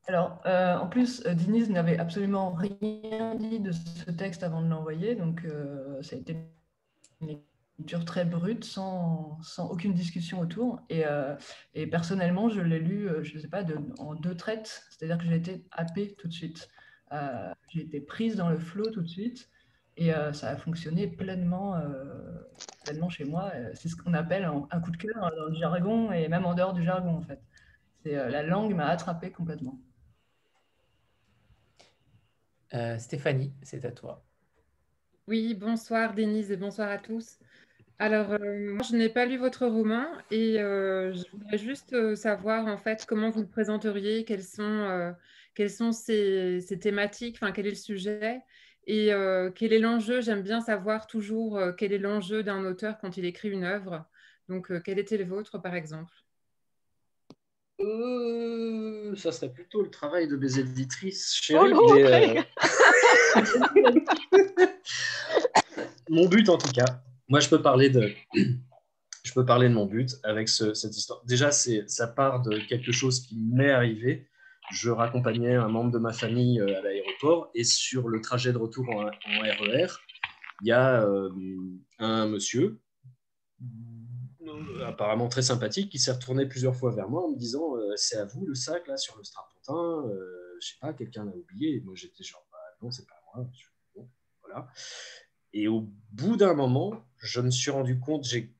[0.07, 4.67] Alors, euh, en plus, euh, Diniz n'avait absolument rien dit de ce texte avant de
[4.67, 5.45] l'envoyer, donc
[6.01, 6.35] ça a été
[7.21, 7.39] une
[7.79, 10.81] lecture très brute, sans, sans aucune discussion autour.
[10.89, 11.03] Et,
[11.73, 15.25] et personnellement, je l'ai lu, je ne sais pas, de, en deux traites, c'est-à-dire que
[15.25, 16.69] j'ai été happée tout de suite.
[17.69, 19.49] j'ai été prise dans le flot tout de suite.
[19.99, 22.39] Et euh, ça a fonctionné pleinement, euh,
[22.85, 23.51] pleinement chez moi.
[23.53, 26.53] Euh, c'est ce qu'on appelle un, coup de cœur dans le jargon et même en
[26.53, 27.41] dehors du jargon, en fait.
[28.01, 29.77] C'est, la langue m'a attrapé complètement.
[32.97, 34.23] Stéphanie, c'est à toi.
[35.27, 37.39] Oui, bonsoir Denise et bonsoir à tous.
[37.99, 43.05] Alors, moi, je n'ai pas lu votre roman et je voudrais juste savoir en fait
[43.05, 45.13] comment vous le présenteriez, quelles sont,
[45.53, 48.41] quelles sont ces, ces thématiques, enfin quel est le sujet
[48.89, 50.19] et euh, quel est l'enjeu?
[50.19, 54.03] J'aime bien savoir toujours euh, quel est l'enjeu d'un auteur quand il écrit une œuvre.
[54.47, 56.11] Donc, euh, quel était le vôtre, par exemple?
[59.15, 61.71] Ça serait plutôt le travail de mes éditrices, chérie.
[61.71, 61.93] Oh
[66.09, 68.11] mon but, en tout cas, moi, je peux parler de,
[69.23, 71.23] je peux parler de mon but avec cette histoire.
[71.25, 74.27] Déjà, ça part de quelque chose qui m'est arrivé.
[74.71, 78.57] Je raccompagnais un membre de ma famille euh, à l'aéroport et sur le trajet de
[78.57, 79.87] retour en, RER, e
[80.61, 81.29] il y a euh,
[81.99, 82.79] un monsieur
[83.61, 88.17] euh, apparemment très sympathique qui s'est retourné plusieurs fois vers moi en me disant c'est
[88.17, 90.03] à vous le sac là sur le strapontin
[90.59, 91.81] je sais pas quelqu'un l'a oublié.
[91.81, 93.47] Moi j'étais genre bah, non c'est pas moi
[94.43, 94.67] voilà
[95.53, 98.53] et au bout d'un moment je me suis rendu compte j'ai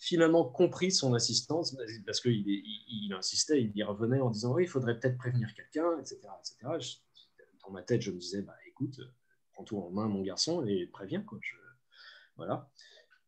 [0.00, 4.68] finalement compris son assistance parce qu'il il, insistait, il y revenait en disant oui, il
[4.68, 6.20] faudrait peut-être prévenir quelqu'un, etc.
[6.40, 6.94] etc.
[7.64, 9.00] dans ma tête, je me disais bah, écoute,
[9.52, 11.22] prends tout en main, mon garçon, et préviens.
[11.22, 11.38] Quoi.
[12.36, 12.70] voilà.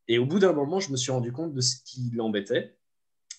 [0.08, 2.76] Et au bout d'un moment, je me suis rendu compte de ce qui l'embêtait.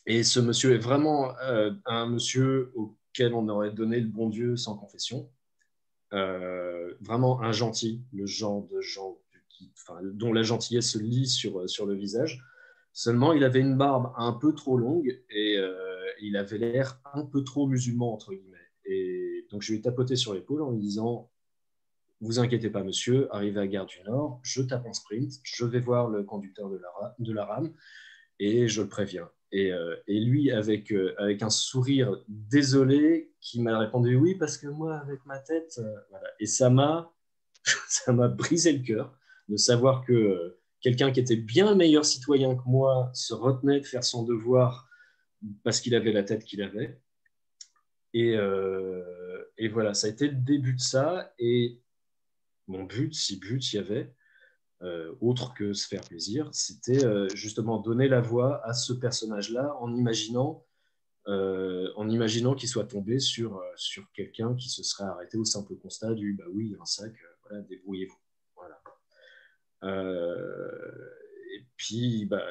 [0.06, 4.56] Et ce monsieur est vraiment euh, un monsieur auquel on aurait donné le bon Dieu
[4.56, 5.30] sans confession.
[6.14, 9.18] Euh, vraiment un gentil, le genre de gens
[10.14, 12.44] dont la gentillesse se lit sur, sur le visage.
[12.94, 17.26] Seulement, il avait une barbe un peu trop longue et euh, il avait l'air un
[17.26, 18.58] peu trop musulman, entre guillemets.
[18.86, 21.30] Et donc, je lui ai tapoté sur l'épaule en lui disant
[22.22, 25.80] Vous inquiétez pas, monsieur, arrivé à Gare du Nord, je tape en sprint, je vais
[25.80, 27.72] voir le conducteur de la, de la rame
[28.40, 29.30] et je le préviens.
[29.52, 34.58] Et, euh, et lui, avec, euh, avec un sourire désolé, qui m'a répondu Oui, parce
[34.58, 35.80] que moi, avec ma tête.
[36.10, 36.28] voilà.
[36.40, 39.18] Et ça m'a brisé le cœur
[39.50, 44.04] de savoir que quelqu'un qui était bien meilleur citoyen que moi se retenait de faire
[44.04, 44.88] son devoir
[45.64, 47.00] parce qu'il avait la tête qu'il avait.
[48.14, 51.34] Et, euh, et, voilà, ça a été le début de ça.
[51.40, 51.82] Et
[52.68, 54.14] mon but, si but il y avait,
[54.82, 59.76] euh, autre que se faire plaisir, c'était euh, justement donner la voix à ce personnage-là
[59.80, 60.64] en imaginant,
[61.98, 66.34] imaginant qu'il soit tombé sur, sur quelqu'un qui se serait arrêté au simple constat du
[66.34, 68.27] bah oui, un sac, voilà, débrouillez-vous.
[69.84, 71.10] Euh,
[71.56, 72.44] et puis, bah,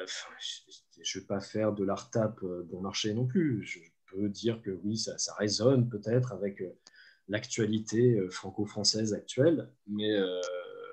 [1.01, 3.63] je ne vais pas faire de l'art tape bon marché non plus.
[3.63, 6.63] Je peux dire que oui, ça, ça résonne peut-être avec
[7.27, 10.15] l'actualité franco-française actuelle, mais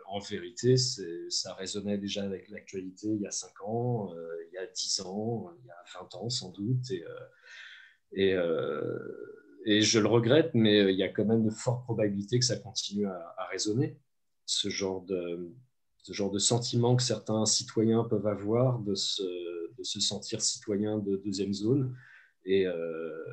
[0.07, 4.13] en vérité, ça résonnait déjà avec l'actualité il y a 5 ans,
[4.51, 6.91] il y a 10 ans, il y a 20 ans sans doute.
[8.13, 8.35] Et,
[9.65, 12.57] et, je le regrette, mais il y a quand même de fortes probabilités que ça
[12.57, 13.99] continue à résonner.
[14.47, 15.55] Ce genre de,
[16.05, 19.23] ce genre de sentiment que certains citoyens peuvent avoir de se,
[19.83, 21.97] sentir citoyens de deuxième zone
[22.45, 23.25] et, euh,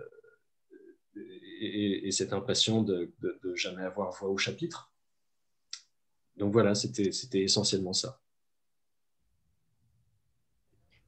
[1.59, 4.93] et, cette impression de, de, jamais avoir voix au chapitre.
[6.37, 7.11] Donc voilà, c'était
[7.43, 8.21] essentiellement ça.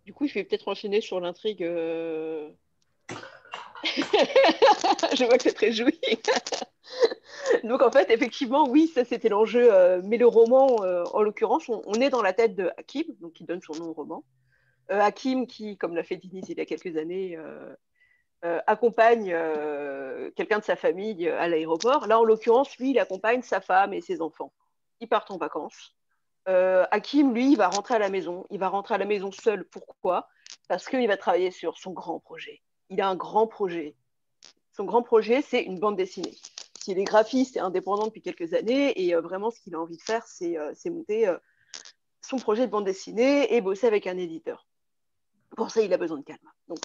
[0.05, 1.63] Du coup, je vais peut-être enchaîner sur l'intrigue.
[1.63, 2.51] Euh,
[5.15, 5.99] je vois que c'est très joui.
[7.63, 9.73] Donc en fait, effectivement, oui, ça c'était l'enjeu.
[9.73, 13.33] Euh, mais le roman, euh, en l'occurrence, on, est dans la tête de Hakim, donc
[13.33, 14.23] qui donne son nom au roman.
[14.91, 17.37] Euh, Hakim, qui, comme l'a fait Diniz il y a quelques années,
[18.67, 19.35] accompagne
[20.35, 22.07] quelqu'un de sa famille à l'aéroport.
[22.07, 24.51] Là, en l'occurrence, lui, il accompagne sa femme et ses enfants.
[24.99, 25.95] Ils partent en vacances.
[26.45, 28.45] Hakim, lui, il va rentrer à la maison.
[28.49, 29.63] Il va rentrer à la maison seul.
[29.69, 30.27] Pourquoi?
[30.67, 32.61] Parce qu'il va travailler sur son grand projet.
[32.93, 33.95] Il a un grand projet.
[34.75, 36.33] Son grand projet, c'est une bande dessinée
[36.87, 39.01] il est graphiste et indépendant depuis quelques années.
[39.01, 41.37] Et euh, vraiment, ce qu'il a envie de faire, c'est euh, monter euh,
[42.21, 44.67] son projet de bande dessinée et bosser avec un éditeur.
[45.55, 46.49] Pour ça, il a besoin de calme.
[46.67, 46.79] Donc,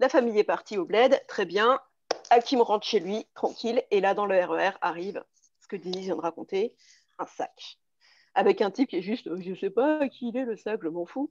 [0.00, 1.80] la famille est partie au bled, très bien.
[2.30, 3.82] Hakim rentre chez lui, tranquille.
[3.90, 5.24] Et là, dans le RER, e arrive
[5.60, 6.74] ce que Denis vient de raconter,
[7.18, 7.78] un sac.
[8.38, 10.80] Avec un type qui est juste, je ne sais pas qui il est le sac,
[10.82, 11.30] je m'en fous.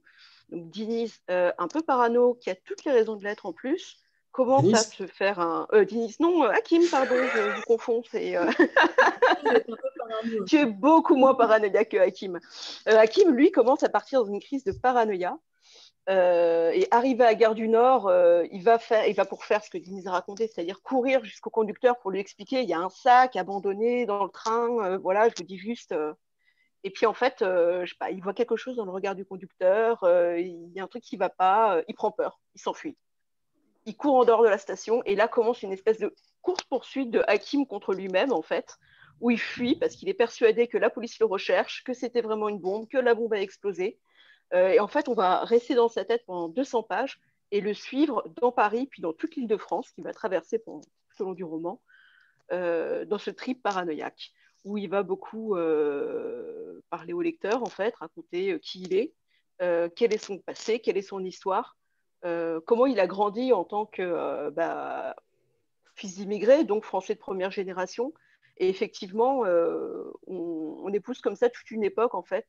[0.50, 3.98] Donc, Denis, un peu parano, qui a toutes les raisons de l'être en plus,
[4.38, 5.66] Comment ça se faire un.
[5.72, 5.84] Euh,
[6.20, 8.02] non, euh, Hakim, pardon, je, vous confonds.
[8.08, 8.48] C'est, euh,
[10.46, 12.38] tu es beaucoup moins paranoïaque que Hakim.
[12.86, 15.36] Hakim, lui, commence à partir dans une crise de paranoïa.
[16.08, 18.12] et arrivé à Gare du Nord,
[18.52, 21.50] il, va faire, il va pour faire ce que Denise a raconté, c'est-à-dire courir jusqu'au
[21.50, 25.34] conducteur pour lui expliquer il y a un sac abandonné dans le train, voilà, je
[25.36, 25.94] vous dis juste.
[26.88, 27.44] Et puis en fait,
[28.00, 29.98] pas, il voit quelque chose dans le regard du conducteur,
[30.38, 32.96] il y a un truc qui ne va pas, il prend peur, il s'enfuit
[33.88, 37.24] il court en dehors de la station et là commence une espèce de course-poursuite de
[37.26, 38.76] Hakim contre lui-même en fait,
[39.20, 42.50] où il fuit parce qu'il est persuadé que la police le recherche, que c'était vraiment
[42.50, 43.98] une bombe, que la bombe a explosé.
[44.52, 47.18] Euh, et en fait, on va rester dans sa tête pendant 200 pages
[47.50, 50.82] et le suivre dans Paris, puis dans toute l'île de France, qu'il va traverser pendant,
[51.16, 51.80] tout du roman,
[52.52, 54.32] euh, dans ce trip paranoïaque,
[54.68, 59.14] où il va beaucoup euh, parler au lecteur, en fait, raconter qui il est,
[59.58, 61.78] quel est son passé, quelle est son histoire,
[62.24, 65.14] euh, comment il a grandi en tant que euh, bah,
[65.94, 68.12] fils d'immigré, donc français de première génération.
[68.56, 72.46] Et effectivement, euh, on, épouse comme ça toute une époque, en fait,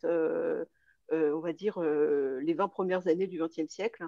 [1.11, 4.07] on va dire les 20 premières années du XXe siècle,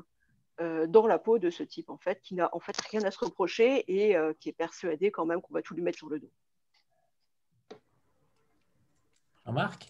[0.59, 3.20] dans la peau de ce type, en fait, qui n'a en fait rien à se
[3.20, 6.32] reprocher et qui est persuadé quand même qu'on va tout lui mettre sur le dos.
[9.46, 9.89] Jean-Marc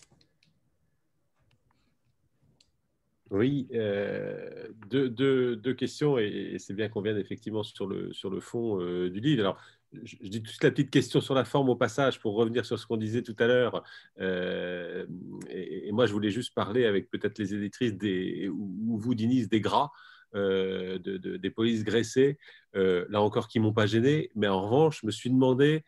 [3.30, 9.20] Oui, euh, deux, questions, et, c'est bien qu'on vienne effectivement sur le, fond euh, du
[9.20, 9.42] livre.
[9.42, 9.58] Alors,
[10.04, 12.86] je, dis toute la petite question sur la forme au passage pour revenir sur ce
[12.86, 13.84] qu'on disait tout à l'heure.
[14.20, 15.06] Euh,
[15.50, 19.62] et, moi, je voulais juste parler avec peut-être les éditrices des, ou, vous, Denise, des
[19.62, 19.92] gras.
[20.34, 22.38] de, des polices graissées,
[22.74, 25.84] là encore qui m'ont pas gêné, mais en revanche, je me suis demandé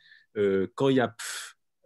[0.76, 1.16] quand il y a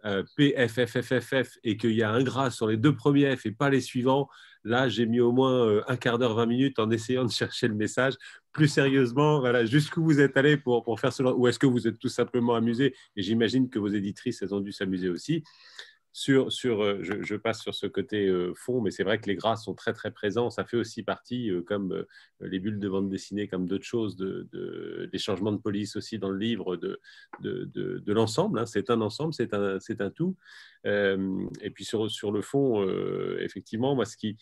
[0.02, 3.70] pf, PFFFFF et qu'il y a un gras sur les deux premiers F et pas
[3.70, 4.28] les suivants,
[4.64, 7.68] Là, j'ai mis au moins euh, un quart d'heure, 20 minutes en essayant de chercher
[7.68, 8.14] le message.
[8.52, 11.86] Plus sérieusement, voilà, jusqu'où vous êtes allé pour, pour faire cela Ou est-ce que vous
[11.86, 12.94] êtes tout simplement amusé?
[13.16, 15.44] Et j'imagine que vos éditrices, elles ont dû s'amuser aussi.
[16.12, 19.36] Sur, sur, euh, je, passe sur ce côté euh, fond, mais c'est vrai que les
[19.36, 20.50] gras sont très très présents.
[20.50, 22.04] Ça fait aussi partie, comme
[22.40, 26.18] les bulles de bande dessinée, comme d'autres choses, de, de, des changements de police aussi
[26.18, 27.00] dans le livre, de,
[27.40, 28.58] de, de l'ensemble.
[28.58, 28.66] Hein.
[28.66, 30.36] C'est un ensemble, c'est un, un tout.
[30.84, 32.88] et puis sur, sur le fond,
[33.38, 34.36] effectivement, moi, ce qui,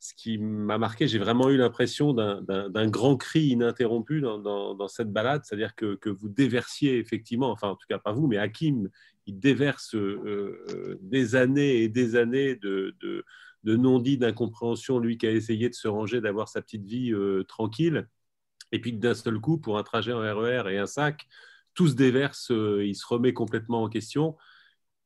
[0.00, 5.42] ce qui m'a marqué, j'ai vraiment eu l'impression d'un grand cri ininterrompu dans, cette balade,
[5.44, 8.88] c'est-à-dire que, vous déversiez effectivement, enfin en tout cas pas vous, mais Hakim,
[9.26, 12.96] il déverse euh, euh, des années et des années de,
[13.62, 18.08] non-dits, d'incompréhension, lui qui a essayé de se ranger, d'avoir sa petite vie euh, tranquille,
[18.72, 21.28] et puis d'un seul coup, pour un trajet en RER et un sac,
[21.74, 24.36] tout se déverse, il se remet complètement en question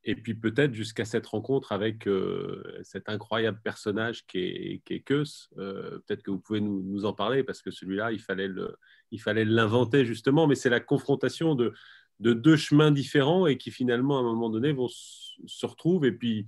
[0.07, 5.49] et puis peut-être jusqu'à cette rencontre avec euh, cet incroyable personnage qui est, qui Keus.
[5.57, 8.77] Euh, peut-être que vous pouvez nous, en parler parce que celui-là, il fallait le,
[9.11, 11.73] il fallait l'inventer justement, mais c'est la confrontation de,
[12.21, 16.05] de, deux chemins différents et qui finalement à un moment donné vont se retrouvent.
[16.05, 16.47] Et puis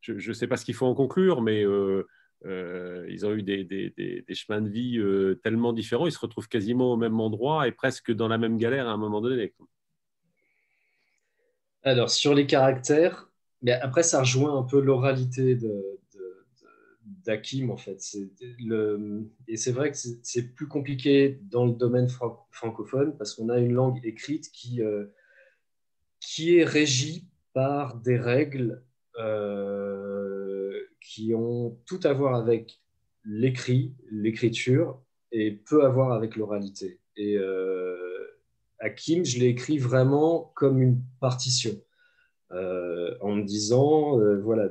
[0.00, 2.04] je ne sais pas ce qu'il faut en conclure, mais euh,
[3.08, 5.00] ils ont eu des, des, des, chemins de vie
[5.42, 8.88] tellement différents, ils se retrouvent quasiment au même endroit et presque dans la même galère
[8.88, 9.54] à un moment donné.
[11.86, 13.30] Alors, sur les caractères,
[13.62, 16.00] mais après, ça rejoint un peu l'oralité de,
[17.24, 18.02] d'Hakim, en fait.
[19.46, 22.08] Et c'est vrai que c'est plus compliqué dans le domaine
[22.50, 25.04] francophone parce qu'on a une langue écrite qui, euh,
[26.18, 28.82] qui est régie par des règles
[29.20, 32.80] euh, qui ont tout à voir avec
[33.24, 36.98] l'écrit, l'écriture, et peu à voir avec l'oralité.
[37.16, 38.05] Et euh,
[38.86, 41.72] Hakim, je l'ai écrit vraiment comme une partition.
[42.52, 44.68] Euh, en me disant, voilà,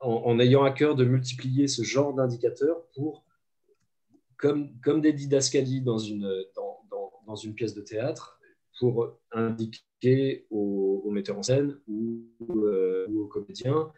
[0.00, 3.24] en, ayant à cœur de multiplier ce genre d'indicateurs pour,
[4.38, 6.30] comme, comme des didascalies dans une,
[7.26, 8.40] dans, une pièce de théâtre,
[8.78, 13.90] pour indiquer aux, metteurs en scène ou, euh, aux comédiens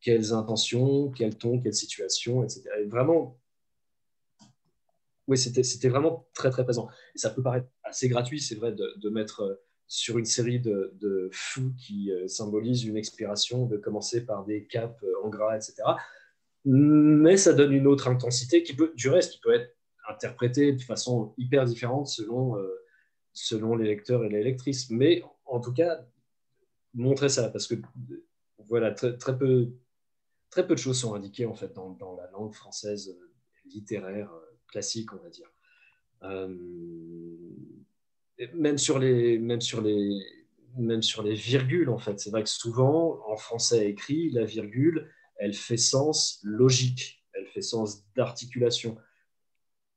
[0.00, 2.62] quelles intentions, quel ton, quelle situation, etc.
[2.80, 3.38] Et vraiment,
[5.30, 6.88] oui, c'était vraiment très très présent.
[7.14, 11.30] Et ça peut paraître assez gratuit, c'est vrai, de, mettre sur une série de, de
[11.32, 15.74] fous qui euh, symbolisent une expiration, de commencer par des caps euh, en gras, etc.
[16.64, 19.72] Mais ça donne une autre intensité qui peut, du reste, qui peut être
[20.08, 22.68] interprétée de façon hyper différente selon, euh,
[23.32, 24.90] selon les lecteurs et les lectrices.
[24.90, 26.04] Mais en tout cas,
[26.92, 27.76] montrer ça, parce que
[28.68, 29.68] voilà, très, peu,
[30.50, 33.16] très peu de choses sont indiquées en fait dans la langue française
[33.64, 34.30] littéraire
[34.70, 35.50] classique, on va dire
[38.54, 40.24] même sur les, même sur les,
[40.76, 42.18] même sur les virgules, en fait.
[42.20, 47.62] C'est vrai que souvent, en français écrit, la virgule, elle fait sens logique, elle fait
[47.62, 48.96] sens d'articulation.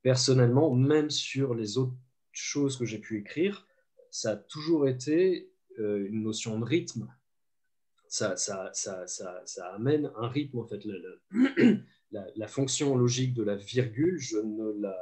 [0.01, 1.95] Personnellement, même sur les autres
[2.31, 3.65] choses que j'ai pu écrire,
[4.11, 7.07] ça a toujours été euh, une notion de rythme.
[8.07, 10.81] Ça, ça, ça, ça, amène un rythme, en fait.
[12.13, 14.95] La, fonction logique de la virgule, je ne la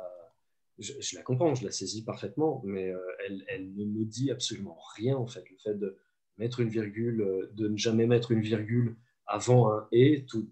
[0.79, 2.99] je, la comprends, je la saisis parfaitement, mais euh,
[3.47, 5.43] elle, ne me dit absolument rien en fait.
[5.49, 5.97] Le fait de
[6.37, 8.95] mettre une virgule, euh, de ne jamais mettre une virgule
[9.27, 10.49] avant un et, tout,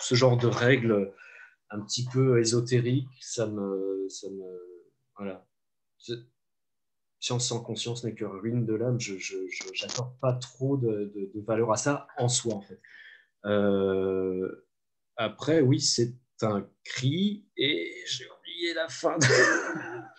[0.00, 1.12] ce genre de règles
[1.70, 4.68] un petit peu ésotériques, ça me, ça me
[5.16, 5.46] voilà.
[7.20, 9.00] Science sans conscience n'est que ruine de l'âme.
[9.00, 9.14] Je
[9.82, 11.12] n'accorde pas trop de,
[11.46, 12.80] valeur à ça en soi en fait.
[13.44, 14.67] Euh,
[15.18, 18.24] après, oui, c'est un cri et j'ai
[18.74, 19.18] la fin.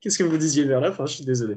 [0.00, 1.56] Qu'est-ce que vous disiez vers la fin Je suis désolé.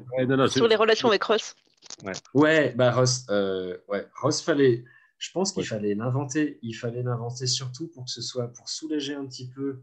[0.49, 1.55] Sur les relations avec Ross.
[2.03, 4.83] Ouais, ouais bah Ross, euh, ouais, Ross fallait.
[5.19, 6.59] Je pense qu'il fallait l'inventer.
[6.61, 9.81] Il fallait l'inventer surtout pour que ce soit pour soulager un petit peu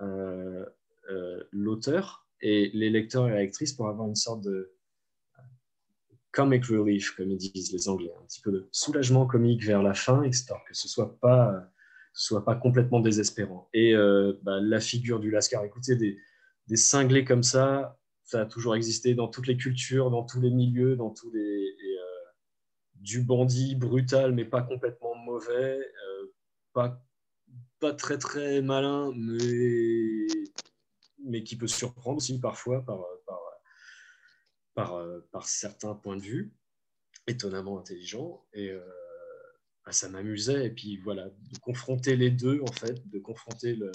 [0.00, 0.64] euh,
[1.10, 4.72] euh, l'auteur et les lecteurs et les lectrices pour avoir une sorte de
[6.32, 9.94] comic relief, comme ils disent les Anglais, un petit peu de soulagement comique vers la
[9.94, 11.70] fin, histoire que ce soit pas
[12.12, 13.68] ce soit pas complètement désespérant.
[13.72, 16.18] Et euh, bah, la figure du Lascar, écoutez, des,
[16.76, 20.96] cinglés comme ça, ça a toujours existé dans toutes les cultures, dans tous les milieux,
[20.96, 22.30] dans tous les euh,
[22.94, 26.32] du bandit brutal, mais pas complètement mauvais, euh,
[26.72, 27.02] pas
[27.80, 30.26] pas très très malin, mais
[31.24, 33.00] mais qui peut surprendre aussi parfois par
[34.74, 36.54] par, par, certains points de vue,
[37.26, 38.72] étonnamment intelligent et
[39.84, 40.66] bah, ça m'amusait.
[40.66, 43.90] Et puis voilà, de confronter les deux, en fait, de confronter le,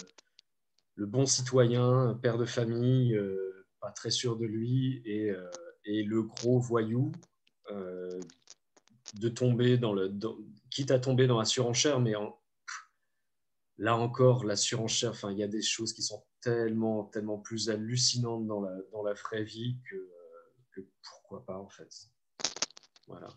[1.05, 5.49] bon citoyen, père de famille, euh, pas très sûr de lui, et, euh,
[5.86, 7.11] le gros voyou,
[7.71, 8.19] euh,
[9.13, 10.11] de tomber dans le.
[10.71, 12.13] quitte à tomber dans la surenchère, mais
[13.78, 18.47] là encore, la surenchère, il y a des choses qui sont tellement, tellement plus hallucinantes
[18.47, 19.95] dans la, dans la vraie vie que,
[21.03, 22.09] pourquoi pas, en fait.
[23.07, 23.28] Voilà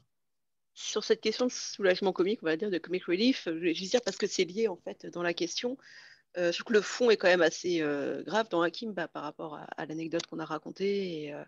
[0.78, 4.00] sur cette question de soulagement comique, on va dire, de comic relief, je vais dire
[4.04, 5.76] parce que c'est lié en fait dans la question.
[6.36, 9.58] Euh, que le fond est quand même assez euh, grave dans Hakim bah, par rapport
[9.76, 11.42] à, l'anecdote qu'on a racontée euh,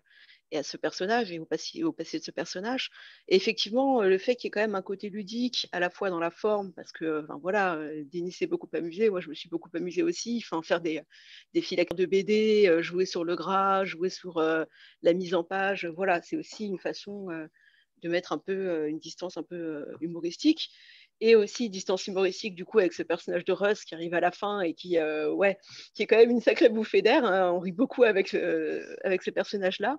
[0.51, 2.91] et, à ce personnage et au passé, de ce personnage.
[3.27, 6.09] Et effectivement, le fait qu'il y ait quand même un côté ludique à la fois
[6.09, 7.77] dans la forme, parce que voilà,
[8.11, 11.01] Denis s'est beaucoup amusé, moi je me suis beaucoup amusée aussi, enfin, faire des,
[11.53, 16.21] des fils de BD, jouer sur le gras, jouer sur la mise en page, voilà,
[16.21, 17.29] c'est aussi une façon
[18.01, 20.69] de mettre un peu euh, une distance un peu euh, humoristique
[21.19, 24.31] et aussi distance humoristique du coup avec ce personnage de Russ qui arrive à la
[24.31, 25.57] fin et qui euh, ouais
[25.93, 27.51] qui est quand même une sacrée bouffée d'air hein.
[27.51, 28.33] on rit beaucoup avec
[29.03, 29.97] avec ce personnage là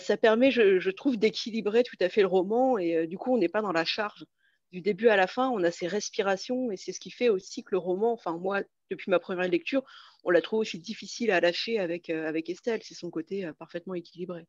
[0.00, 3.48] ça permet je, trouve d'équilibrer tout à fait le roman et du coup on n'est
[3.48, 4.24] pas dans la charge.
[4.72, 7.62] Du début à la fin on a ces respirations et c'est ce qui fait aussi
[7.62, 9.84] que le roman enfin moi depuis ma première lecture
[10.24, 12.82] on la trouve aussi difficile à lâcher avec avec Estelle.
[12.82, 14.46] C'est son côté parfaitement équilibré.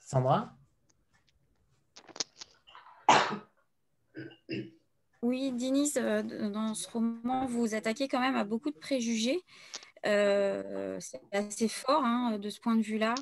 [0.00, 0.56] Sandra?
[5.22, 9.40] Oui, Denise, dans ce roman, vous vous attaquez quand même à beaucoup de préjugés.
[10.04, 13.14] C'est assez fort hein, de ce point de vue-là.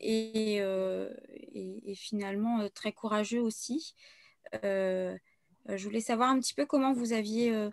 [0.00, 3.94] Et, et, finalement très courageux aussi.
[4.62, 5.18] je
[5.84, 7.68] voulais savoir un petit peu comment vous aviez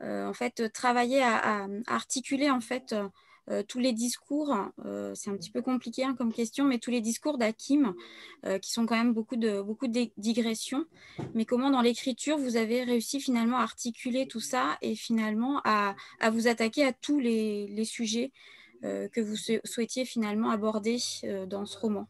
[0.00, 2.94] en fait travaillé à, à, articuler en fait
[3.50, 6.90] euh, tous les discours, euh, c'est un petit peu compliqué hein, comme question, mais tous
[6.90, 7.94] les discours d'Hakim,
[8.44, 10.84] euh, qui sont quand même beaucoup de, beaucoup de digressions,
[11.34, 15.94] mais comment dans l'écriture vous avez réussi finalement à articuler tout ça et finalement à,
[16.30, 18.32] vous attaquer à tous les, sujets
[18.82, 20.98] que vous souhaitiez finalement aborder
[21.46, 22.08] dans ce roman?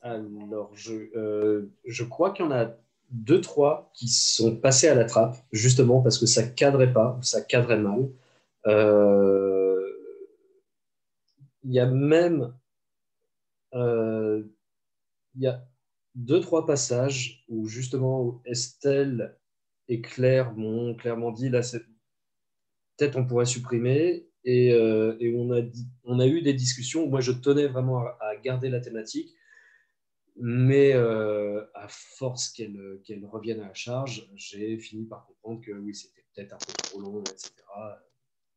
[0.00, 2.70] Alors, je, je crois qu'il y en a
[3.10, 7.40] deux, trois qui sont passés à la trappe, justement parce que ça cadrait pas, ça
[7.40, 8.08] cadrait mal.
[8.66, 9.80] Euh,
[11.62, 12.54] il y a même
[13.74, 14.42] euh,
[15.34, 15.64] il y a
[16.14, 19.38] deux, trois passages où justement Estelle
[19.88, 21.60] et Claire m'ont clairement dit là,
[22.96, 24.28] peut-être on pourrait supprimer.
[24.48, 25.60] Et, euh, et on, a
[26.04, 27.04] on a eu des discussions.
[27.04, 29.34] Où moi je tenais vraiment à, garder la thématique,
[30.36, 35.94] mais à force qu'elle qu'elle revienne à la charge, j'ai fini par comprendre que oui,
[35.94, 37.52] c'était peut-être un peu trop long, etc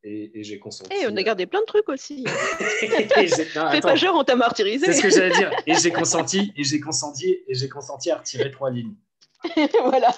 [0.03, 0.93] et, j'ai consenti.
[0.93, 2.25] Et on a gardé plein de trucs aussi.
[2.79, 4.85] Fais pas genre, on t'a martyrisé.
[4.85, 5.51] C'est ce que j'allais dire.
[5.67, 8.95] Et j'ai consenti, et j'ai consenti, et j'ai consenti à retirer trois lignes.
[9.83, 10.15] voilà.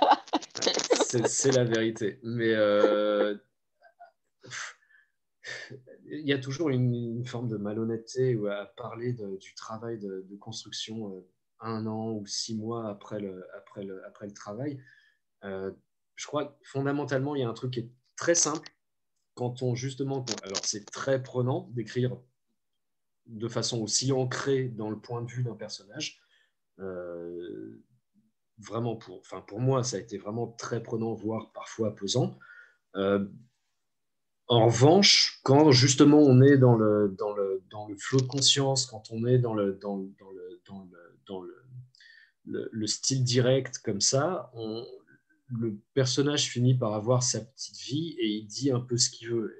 [1.26, 2.20] C'est la vérité.
[2.24, 3.36] Mais euh,
[6.06, 11.28] il y a toujours une, forme de malhonnêteté à parler du travail de, construction euh,
[11.60, 14.80] un an ou six mois après le, après le, après le travail.
[15.44, 15.72] Euh,
[16.16, 18.70] je crois que fondamentalement, il y a un truc qui est très simple
[19.34, 22.18] quand on justement, alors c'est très prenant d'écrire
[23.28, 26.22] de façon aussi ancrée dans le point de vue d'un personnage.
[26.80, 27.82] Euh,
[28.58, 32.38] vraiment pour, enfin pour moi, ça a été vraiment très prenant, voire parfois pesant.
[32.96, 33.26] Euh,
[34.48, 38.86] en revanche, quand justement on est dans le, dans le, dans le flot de conscience,
[38.86, 40.62] quand on est dans le, dans, le, dans le,
[41.26, 44.86] dans le, le, style direct comme ça, on,
[45.60, 49.30] le personnage finit par avoir sa petite vie et il dit un peu ce qu'il
[49.30, 49.56] veut.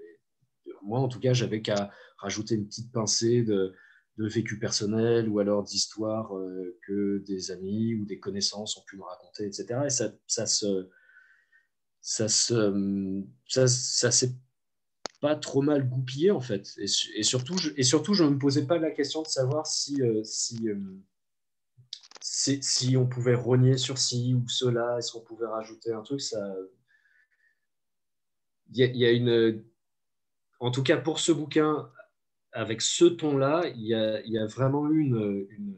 [0.84, 3.74] moi, en tout cas, j'avais qu'à rajouter une petite pincée de,
[4.18, 9.02] vécu personnel ou alors d'histoires euh, que des amis ou des connaissances ont pu me
[9.02, 9.80] raconter, etc.
[9.88, 10.90] Et ça, ça se.
[12.02, 13.24] Ça se.
[13.48, 14.36] Ça, ça s'est
[15.22, 16.68] pas trop mal goupillé, en fait.
[16.78, 20.00] Et, surtout, je, et surtout, je ne me posais pas la question de savoir si.
[20.04, 20.78] Euh, si euh,
[22.24, 26.56] si on pouvait rogner sur ci ou cela, est-ce qu'on pouvait rajouter un truc, ça.
[28.74, 29.66] Il y, a, une.
[30.62, 31.92] En tout cas, pour ce bouquin,
[32.54, 35.78] avec ce ton-là, il y a, vraiment eu une.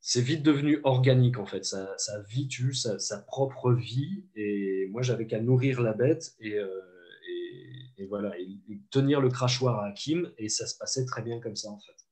[0.00, 1.64] C'est vite devenu organique, en fait.
[1.64, 4.24] Ça, ça eu sa, propre vie.
[4.34, 6.70] Et moi, j'avais qu'à nourrir la bête et, euh,
[8.08, 8.60] voilà, et
[8.90, 10.32] tenir le crachoir à Hakim.
[10.38, 12.05] Et ça se passait très bien comme ça, en fait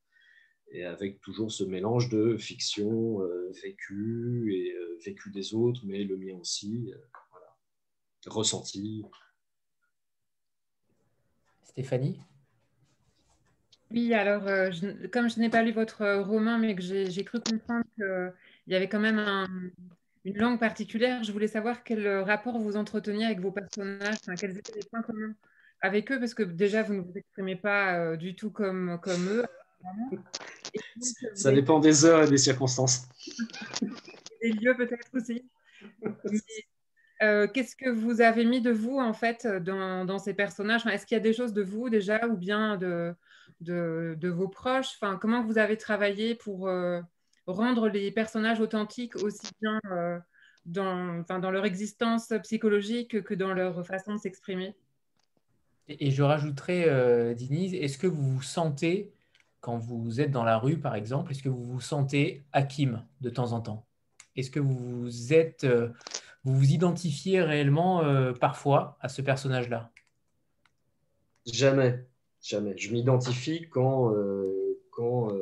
[0.75, 6.03] et avec toujours ce mélange de fiction euh, vécue et euh, vécu des autres, mais
[6.03, 6.99] le mien aussi, euh,
[7.31, 7.57] voilà.
[8.27, 9.05] ressenti.
[11.62, 12.20] Stéphanie?
[13.93, 14.43] Oui, alors,
[15.12, 18.33] comme je n'ai pas lu votre roman, mais que j'ai cru comprendre qu'il
[18.66, 19.72] y avait quand même
[20.25, 24.75] une langue particulière, je voulais savoir quel rapport vous entreteniez avec vos personnages, quels étaient
[24.75, 25.35] les points communs
[25.81, 29.45] avec eux, parce que déjà, vous ne vous exprimez pas du tout comme, comme eux.
[31.35, 33.09] Ça dépend des heures et des circonstances.
[34.41, 35.45] Des lieux peut-être aussi.
[37.22, 40.87] Euh, qu'est-ce que vous avez mis de vous en fait dans, ces personnages?
[40.87, 43.14] Est-ce qu'il y a des choses de vous déjà ou bien de,
[43.61, 44.97] de, vos proches?
[45.01, 47.01] Enfin, Comment vous avez travaillé pour euh,
[47.47, 50.18] rendre les personnages authentiques aussi bien euh,
[50.66, 54.74] dans, dans leur existence psychologique que dans leur façon de s'exprimer?
[55.89, 59.12] Et, je rajouterais, Denise, est-ce que vous vous sentez
[59.64, 63.30] quand vous êtes dans la rue, par exemple, est-ce que vous vous sentez Hakim de
[63.30, 63.86] temps en temps?
[64.36, 65.08] Est-ce que vous
[65.64, 65.88] euh,
[66.44, 69.90] vous vous identifiez réellement euh, parfois à ce personnage-là?
[71.46, 72.04] Jamais,
[72.42, 72.76] jamais.
[72.76, 75.32] Je m'identifie quand, euh, quand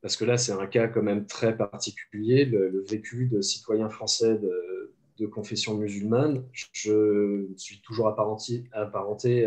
[0.00, 4.38] parce que là c'est un cas quand même très particulier, le, vécu de citoyen français
[4.38, 6.44] de, de, confession musulmane.
[6.52, 9.44] Je suis toujours apparenté, apparenté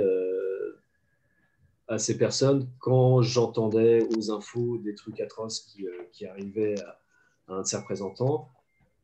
[1.89, 6.99] à ces personnes quand j'entendais aux infos des trucs atroces qui, euh, qui arrivaient à,
[7.47, 8.51] un de ses représentants.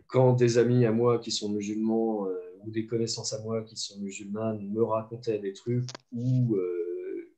[0.05, 3.75] Quand des amis à moi qui sont musulmans euh, ou des connaissances à moi qui
[3.75, 7.33] sont musulmanes me racontaient des trucs ou, euh,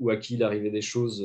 [0.00, 1.24] ou à qui il arrivait des choses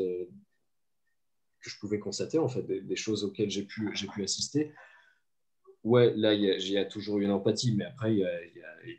[1.60, 4.72] que je pouvais constater, en fait, des, choses auxquelles j'ai pu, pu assister.
[5.84, 8.16] Ouais, là, il y, a toujours eu une empathie, mais après,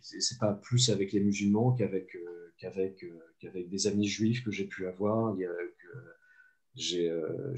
[0.02, 2.14] c'est pas plus avec les musulmans qu'avec
[2.60, 3.04] qu'avec
[3.40, 5.36] qu'avec des amis juifs que j'ai pu avoir.
[6.74, 7.10] J'ai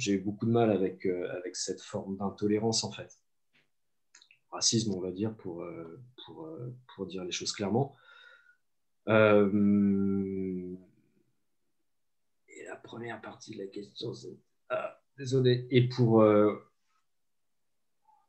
[0.07, 3.19] eu beaucoup de mal avec, avec cette forme d'intolérance, en fait
[4.53, 7.97] racisme, on va dire, pour, euh, pour, euh, pour dire les choses clairement.
[9.09, 10.77] Euh,
[12.49, 14.39] et la première partie de la question, c'est...
[14.69, 15.67] Ah, désolé.
[15.71, 16.25] Et pour...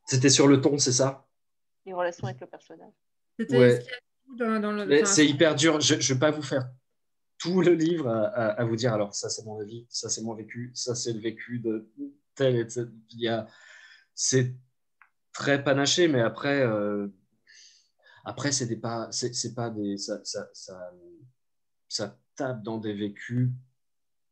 [0.06, 1.26] C'était sur le ton, c'est ça?
[1.86, 2.92] Les relations avec le personnage.
[5.04, 5.80] C'est hyper dur.
[5.80, 6.68] Je ne vais pas vous faire
[7.38, 10.70] tout le livre à, vous dire alors ça c'est mon avis, ça c'est mon vécu,
[10.74, 11.90] ça c'est le vécu de
[12.34, 12.90] tel et tel.
[13.28, 13.46] A,
[14.14, 14.54] c'est
[15.32, 17.08] très panaché, mais après, euh,
[18.24, 20.48] après c'est pas, c'est pas des, ça, ça,
[21.88, 23.50] ça, tape dans des vécus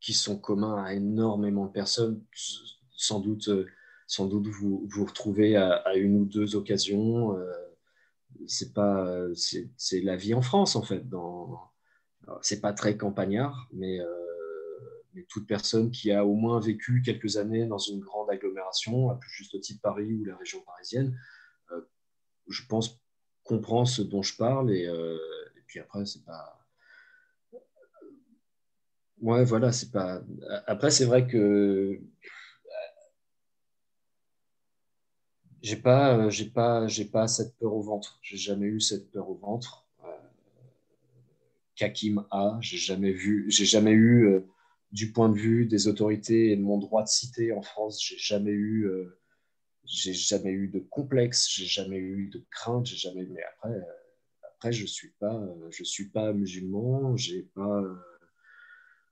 [0.00, 2.24] qui sont communs à énormément de personnes.
[2.96, 3.66] Sans doute, euh,
[4.06, 7.36] sans doute vous vous retrouvez à, une ou deux occasions.
[7.36, 7.52] Euh,
[8.46, 11.08] c'est pas, c'est la vie en France en fait.
[11.08, 11.60] Dans,
[12.40, 14.00] c'est pas très campagnard, mais
[15.14, 19.16] mais toute personne qui a au moins vécu quelques années dans une grande agglomération, à
[19.16, 21.18] plus juste titre Paris ou la région parisienne,
[21.72, 21.80] euh,
[22.48, 23.00] je pense
[23.44, 24.72] comprend ce dont je parle.
[24.72, 25.18] Et, euh,
[25.66, 26.58] puis après, c'est pas.
[29.20, 30.22] Ouais, voilà, c'est pas.
[30.66, 32.00] Après, c'est vrai que
[35.62, 38.18] j'ai pas, j'ai pas, j'ai pas cette peur au ventre.
[38.22, 39.86] J'ai jamais eu cette peur au ventre.
[40.04, 40.08] Euh,
[41.76, 44.44] Kakim a, j'ai jamais vu, j'ai jamais eu
[44.92, 48.18] du point de vue des autorités et de mon droit de citer en France, j'ai
[48.18, 49.18] jamais eu, euh,
[49.84, 53.26] j'ai jamais eu de complexe, j'ai jamais eu de crainte, j'ai jamais.
[53.26, 53.82] Mais après, euh,
[54.54, 57.82] après, je suis pas, euh, je suis pas musulman, j'ai pas,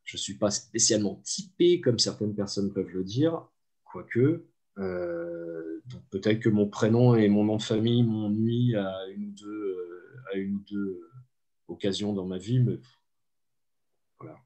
[0.04, 3.48] je suis pas spécialement typé comme certaines personnes peuvent le dire,
[3.84, 4.46] quoique.
[4.76, 9.32] Donc peut-être que mon prénom et mon nom de famille m'ont nuit à une ou
[9.32, 11.00] deux, à une ou deux
[11.68, 12.64] occasions dans ma vie,
[14.18, 14.38] voilà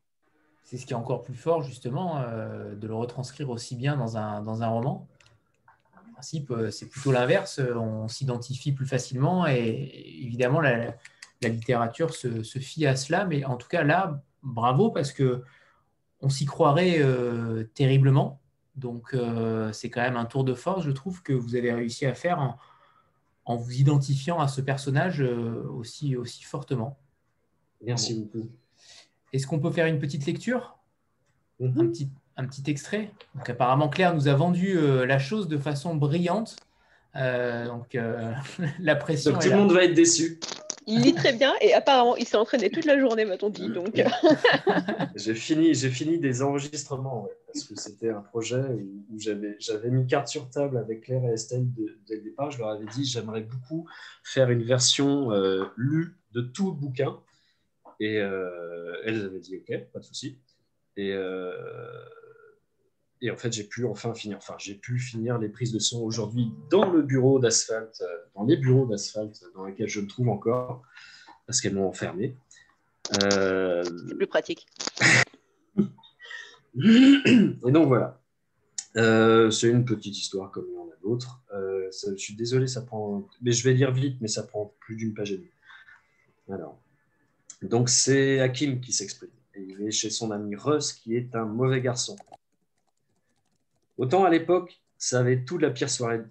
[0.64, 4.16] c'est ce qui est encore plus fort, justement, euh, de le retranscrire aussi bien dans
[4.16, 5.07] un, dans un roman.
[5.95, 7.61] En principe, euh, c'est plutôt l'inverse.
[7.77, 10.95] On s'identifie plus facilement et évidemment, la,
[11.43, 13.27] littérature se, fie à cela.
[13.27, 15.43] Mais en tout cas, là, bravo parce que
[16.22, 18.41] on s'y croirait euh, terriblement.
[18.77, 19.16] Donc,
[19.72, 22.41] c'est quand même un tour de force, je trouve, que vous avez réussi à faire
[22.41, 22.59] en,
[23.45, 26.99] en vous identifiant à ce personnage aussi, aussi fortement.
[27.85, 28.49] Merci beaucoup.
[29.33, 30.79] Est-ce qu'on peut faire une petite lecture?
[31.61, 31.81] Mhm.
[31.81, 33.12] un, petit, un petit extrait?
[33.35, 36.57] Donc, Apparemment, Claire nous a vendu euh, la chose de façon brillante.
[37.16, 38.33] Euh, donc, euh,
[38.81, 39.33] la pression.
[39.33, 40.39] Donc, tout le monde va être déçu.
[40.87, 43.68] Il lit très bien et apparemment, il s'est entraîné toute la journée, m'a-t-on dit.
[43.68, 43.95] Donc...
[45.14, 48.62] j'ai fini, fini des enregistrements parce que c'était un projet
[49.11, 51.66] où, j'avais, j'avais mis carte sur table avec Claire et Estelle
[52.07, 52.51] dès le départ.
[52.51, 53.89] Je leur avais dit j'aimerais beaucoup
[54.22, 55.30] faire une version
[55.76, 57.18] lue de tout le bouquin
[58.01, 60.39] et euh, elles avaient dit OK, pas de souci.
[60.97, 61.53] Et, euh,
[63.25, 64.37] et en fait, j'ai pu enfin finir.
[64.37, 68.45] Enfin, j'ai pu finir les prises de son aujourd'hui dans le bureau d'asphalte, euh, dans
[68.45, 70.83] les bureaux d'asphalte dans lesquels je me trouve encore,
[71.47, 72.37] parce qu'elles m'ont enfermé.
[73.12, 74.66] C'est plus pratique.
[76.76, 78.21] et donc voilà.
[78.95, 81.41] c'est une petite histoire comme il y en a d'autres.
[81.51, 83.26] je suis désolé, ça prend.
[83.41, 85.51] Mais je vais lire vite, mais ça prend plus d'une page et demie.
[86.51, 86.79] Alors.
[87.63, 89.30] Donc c'est Hakim qui s'exprime.
[89.57, 92.17] il est chez son ami Russ, qui est un mauvais garçon.
[93.96, 96.22] Autant à l'époque, ça avait tout de la pire soirée.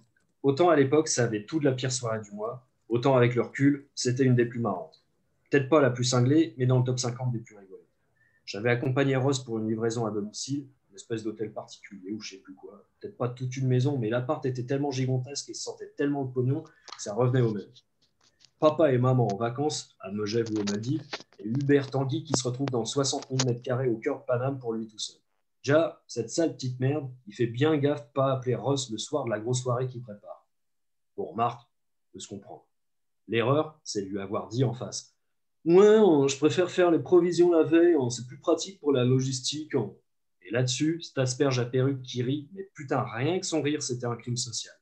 [0.42, 2.66] Autant à l'époque, ça avait tout la pire soirée du mois.
[2.88, 5.02] Autant avec le recul, c'était une des plus marrantes.
[5.50, 7.80] Peut-être pas la plus cinglée, mais dans le top 50 des plus rigolotes.
[8.44, 12.40] J'avais accompagné Russ pour une livraison à domicile, une espèce d'hôtel particulier ou je sais
[12.40, 12.86] plus quoi.
[13.00, 16.62] Peut-être pas toute une maison, mais l'appart était tellement gigantesque et sentait tellement de pognon
[16.62, 17.70] que ça revenait au même
[18.64, 21.04] papa et maman en vacances à Megève ou au Maldives,
[21.38, 24.58] et Hubert Tanguy qui se retrouve dans 60 000 mètres carrés au cœur de Paname
[24.58, 25.20] pour lui tout seul.
[25.64, 29.30] Déjà, cette sale petite merde, il fait bien gaffe pas appeler Ross le soir de
[29.30, 30.46] la grosse soirée qu'il prépare.
[31.16, 31.66] Bon, remarque,
[32.12, 32.66] peut se comprendre.
[33.28, 35.16] L'erreur, c'est de lui avoir dit en face.
[35.64, 39.72] Ouais, je préfère faire les provisions la veille, c'est plus pratique pour la logistique.
[40.42, 44.04] Et là-dessus, cette asperge à perruque qui rit, mais putain, rien que son rire, c'était
[44.04, 44.74] un crime social.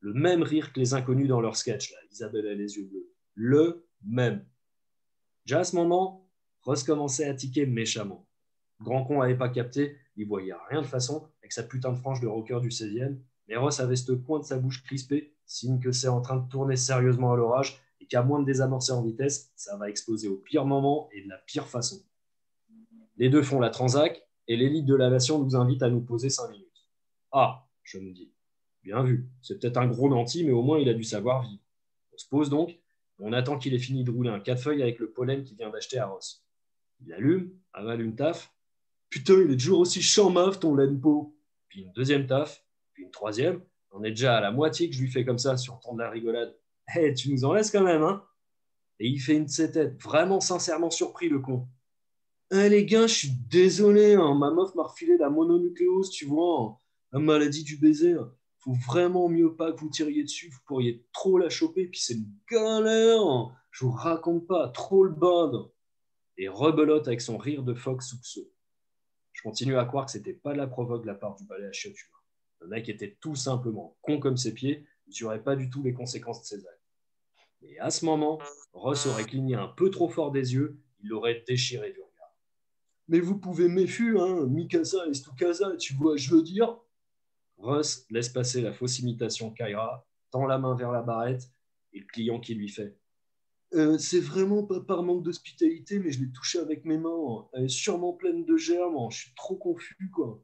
[0.00, 1.98] Le même rire que les inconnus dans leur sketch, là.
[2.10, 4.44] Isabelle a les yeux bleus le même.
[5.44, 6.28] Déjà à ce moment,
[6.62, 8.26] Ross commençait à tiquer méchamment.
[8.80, 12.20] Grand con n'avait pas capté, il voyait rien de façon avec sa putain de frange
[12.20, 13.16] de rocker du 16e,
[13.48, 16.48] mais Ross avait ce coin de sa bouche crispée, signe que c'est en train de
[16.48, 20.36] tourner sérieusement à l'orage et qu'à moins de désamorcer en vitesse, ça va exploser au
[20.36, 22.02] pire moment et de la pire façon.
[23.16, 26.28] Les deux font la transac et l'élite de la nation nous invite à nous poser
[26.28, 26.86] cinq minutes.
[27.32, 28.32] Ah, je me dis.
[28.82, 29.28] Bien vu.
[29.42, 31.62] C'est peut-être un gros nanti, mais au moins il a du savoir vivre.
[32.12, 32.78] On se pose donc.
[33.18, 35.70] On attend qu'il ait fini de rouler un quatre feuilles avec le pollen qu'il vient
[35.70, 36.44] d'acheter à Ross.
[37.00, 38.54] Il allume, avale une taf.
[39.10, 41.36] Putain, il est toujours aussi chamaf ton peau.
[41.68, 43.62] Puis une deuxième taf, puis une troisième.
[43.92, 46.00] On est déjà à la moitié que je lui fais comme ça sur ton de
[46.00, 46.54] la rigolade.
[46.94, 48.22] Hé, tu nous en laisses quand même, hein
[49.00, 51.66] Et il fait une de ses têtes, vraiment sincèrement surpris, le con.
[52.52, 54.34] Eh, les gars, je suis désolé, hein.
[54.34, 56.78] ma meuf m'a refilé la mononucléose, tu vois,
[57.12, 58.12] la maladie du baiser.
[58.12, 58.32] Hein.
[58.58, 62.14] Faut vraiment mieux pas que vous tiriez dessus, vous pourriez trop la choper, puis c'est
[62.14, 63.20] une galère.
[63.20, 63.52] Hein.
[63.70, 65.52] Je vous raconte pas, trop le bad.
[66.38, 68.55] Et rebelote avec son rire de phoque soupçonneux.
[69.36, 71.66] Je continue à croire que c'était pas de la provoque de la part du balai
[71.66, 71.94] à chiottes
[72.60, 75.92] Le mec était tout simplement con comme ses pieds, il mesurait pas du tout les
[75.92, 76.82] conséquences de ses actes.
[77.62, 78.40] Et à ce moment,
[78.72, 82.00] Ross aurait cligné un peu trop fort des yeux, il l'aurait déchiré du
[83.08, 86.76] mais vous pouvez méfier, hein, Mikasa et Stukasa, tu vois, je veux dire.
[87.58, 91.50] Russ laisse passer la fausse imitation Kaira, tend la main vers la barrette
[91.92, 92.98] et le client qui lui fait.
[93.74, 97.46] Euh, c'est vraiment pas par manque d'hospitalité, mais je l'ai touchée avec mes mains.
[97.52, 99.10] Elle est sûrement pleine de germes.
[99.10, 100.40] Je suis trop confus, quoi.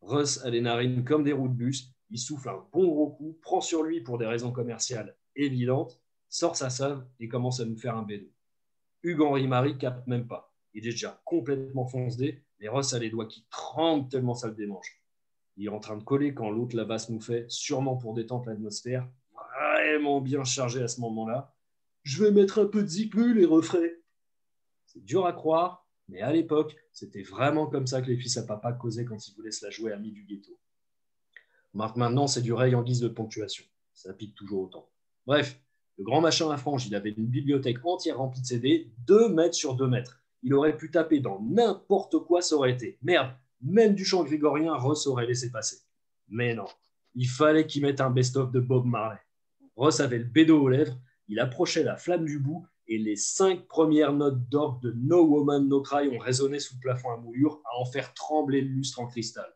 [0.00, 1.92] Russ a les narines comme des roues de bus.
[2.10, 6.56] Il souffle un bon gros coup, prend sur lui pour des raisons commerciales évidentes, sort
[6.56, 8.26] sa salve et commence à nous faire un bédo.
[9.02, 10.52] Hugues Henri Marie capte même pas.
[10.74, 14.54] Il est déjà complètement foncé, mais Ross a les doigts qui tremblent tellement ça le
[14.54, 15.02] démange.
[15.56, 18.46] Il est en train de coller quand l'autre la vasse nous fait, sûrement pour détendre
[18.46, 21.54] l'atmosphère, vraiment bien chargé à ce moment-là.
[22.02, 24.00] Je vais mettre un peu de zikmul et refrais.
[24.86, 28.42] C'est dur à croire, mais à l'époque, c'était vraiment comme ça que les fils à
[28.42, 30.58] papa causaient quand ils voulaient se la jouer amis du ghetto.
[31.74, 33.64] Maintenant, c'est du rail en guise de ponctuation.
[33.94, 34.90] Ça pique toujours autant.
[35.26, 35.58] Bref,
[35.96, 39.54] le grand machin à frange, il avait une bibliothèque entière remplie de CD, 2 mètres
[39.54, 42.98] sur 2 mètres il aurait pu taper dans n'importe quoi, ça aurait été.
[43.02, 45.78] Merde, même du chant grégorien, Ross aurait laissé passer.
[46.28, 46.66] Mais non,
[47.14, 49.20] il fallait qu'il mette un best-of de Bob Marley.
[49.76, 53.66] Ross avait le bédo aux lèvres, il approchait la flamme du bout et les cinq
[53.68, 57.60] premières notes d'orgue de No Woman No Cry ont résonné sous le plafond à moulure
[57.64, 59.50] à en faire trembler le lustre en cristal.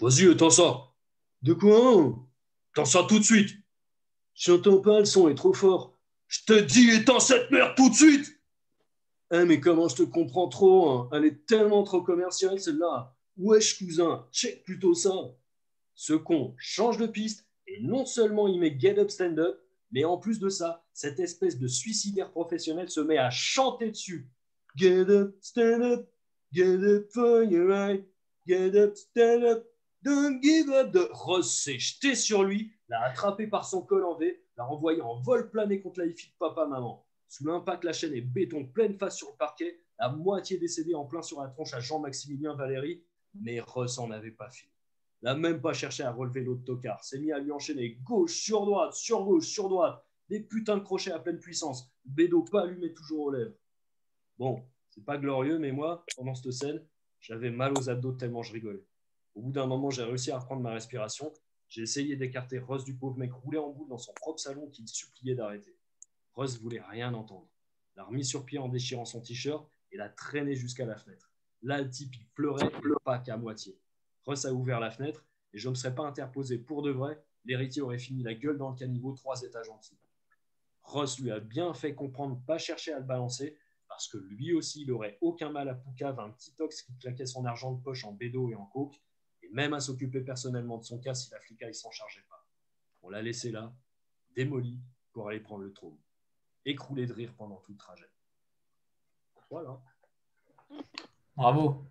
[0.00, 0.96] Vas-y, t'en sors.
[1.42, 2.18] De quoi?
[2.74, 3.50] T'en sors tout de suite.
[4.34, 5.98] J'entends pas, le son est trop fort.
[6.28, 8.34] Je te dis, éteins cette merde tout de suite
[9.30, 11.08] eh, mais comment je te comprends trop hein?
[11.12, 13.14] Elle est tellement trop commerciale, celle-là.
[13.36, 15.12] Wesh, cousin, check plutôt ça.
[15.94, 20.04] Ce con change de piste et non seulement il met Get Up, Stand Up, mais
[20.04, 24.28] en plus de ça, cette espèce de suicidaire professionnel se met à chanter dessus.
[24.76, 26.08] Get up, stand up,
[26.52, 28.06] get up for your right,
[28.46, 29.66] get up, stand up,
[30.02, 30.92] don't give up.
[30.92, 35.00] De Ross s'est jeté sur lui, l'a attrapé par son col en V, l'a renvoyé
[35.00, 37.04] en vol plané contre la de papa-maman.
[37.28, 41.04] Sous l'impact, la chaîne est béton pleine face sur le parquet, la moitié décédée en
[41.04, 43.02] plein sur la tronche à Jean-Maximilien Valéry,
[43.34, 44.72] mais Russ en avait pas fini.
[45.22, 48.64] N'a même pas cherché à relever l'autre tocard, s'est mis à lui enchaîner gauche sur
[48.64, 52.92] droite, sur gauche, sur droite, des putains de crochets à pleine puissance, bédo pas allumé
[52.92, 53.54] toujours aux lèvres.
[54.38, 56.84] Bon, c'est pas glorieux, mais moi, pendant cette scène,
[57.20, 58.84] j'avais mal aux abdos tellement je rigolais.
[59.34, 61.32] Au bout d'un moment, j'ai réussi à reprendre ma respiration.
[61.68, 64.88] J'ai essayé d'écarter Russ du pauvre mec roulé en boule dans son propre salon qu'il
[64.88, 65.76] suppliait d'arrêter.
[66.34, 67.48] Russ voulait rien entendre.
[67.96, 71.32] L'a remis sur pied en déchirant son t-shirt et l'a traîné jusqu'à la fenêtre.
[71.62, 72.70] Là, le type, il pleurait,
[73.04, 73.76] pas qu'à moitié.
[74.26, 77.22] Russ a ouvert la fenêtre et je ne me serais pas interposé pour de vrai.
[77.44, 79.96] L'héritier aurait fini la gueule dans le caniveau trois étages en dessous.
[80.82, 83.56] Russ lui a bien fait comprendre pas chercher à le balancer
[83.88, 87.26] parce que lui aussi, il aurait aucun mal à poucave un petit ox qui claquait
[87.26, 89.00] son argent de poche en bédo et en coke
[89.42, 92.46] et même à s'occuper personnellement de son cas si la flicaille s'en chargeait pas.
[93.02, 93.74] On l'a laissé là,
[94.34, 94.78] démoli,
[95.12, 95.96] pour aller prendre le trône
[96.68, 98.10] écroulé de rire pendant tout le trajet.
[99.50, 99.80] Voilà.
[101.36, 101.86] Bravo.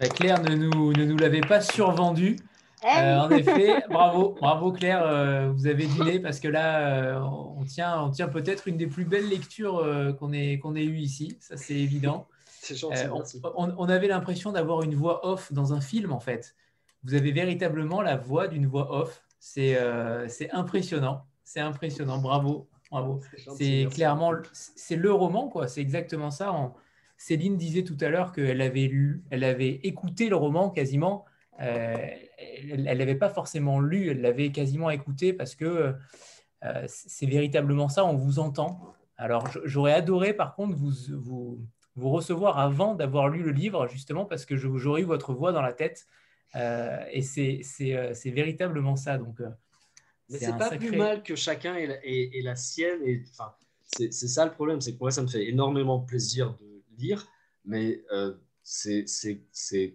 [0.00, 2.36] Bah, Claire ne nous, ne nous l'avait pas survendu.
[2.82, 7.20] Eh euh, en effet, bravo, bravo Claire, euh, vous avez dîné parce que là, euh,
[7.20, 9.84] on tient, on tient peut-être une des plus belles lectures
[10.18, 12.28] qu'on ait, qu'on ait eues ici, ça c'est évident.
[12.82, 16.54] on, on, avait l'impression d'avoir une voix off dans un film en fait.
[17.04, 19.78] Vous avez véritablement la voix d'une voix off, c'est
[20.52, 22.68] impressionnant, c'est impressionnant, bravo.
[22.90, 23.20] Bravo.
[23.56, 25.66] C'est clairement, c'est le roman, quoi.
[25.66, 26.52] C'est exactement ça.
[27.16, 31.24] Céline disait tout à l'heure qu'elle avait lu, elle avait écouté le roman quasiment.
[31.60, 31.96] Euh,
[32.38, 35.94] elle n'avait pas forcément lu, elle l'avait quasiment écouté parce que
[36.64, 38.04] euh, c'est véritablement ça.
[38.04, 38.94] On vous entend.
[39.16, 41.58] Alors, j'aurais adoré, par contre, vous, vous,
[41.94, 45.62] vous recevoir avant d'avoir lu le livre, justement parce que j'aurais eu votre voix dans
[45.62, 46.06] la tête.
[46.54, 49.16] Euh, et c'est véritablement ça.
[49.16, 49.40] Donc,
[50.28, 53.00] c'est pas plus mal que chacun ait, la sienne.
[53.04, 56.75] Et, enfin, c'est ça le problème, c'est que moi, ça me fait énormément plaisir de
[56.98, 57.26] lire,
[57.64, 59.06] mais euh, c'est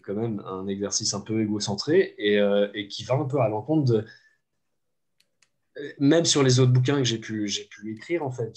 [0.03, 2.39] quand même un exercice un peu égocentré et,
[2.73, 4.05] et qui va un peu à l'encontre de,
[5.99, 8.53] même sur les autres bouquins que j'ai pu, pu écrire, en fait,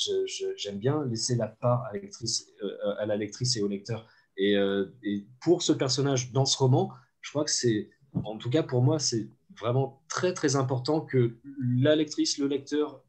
[0.57, 4.09] j'aime bien laisser la part à, euh, à la lectrice et au lecteur.
[4.41, 7.91] Euh, et, pour ce personnage dans ce roman, je crois que c'est,
[8.25, 13.03] en tout cas pour moi, c'est vraiment très très important que la lectrice, le lecteur,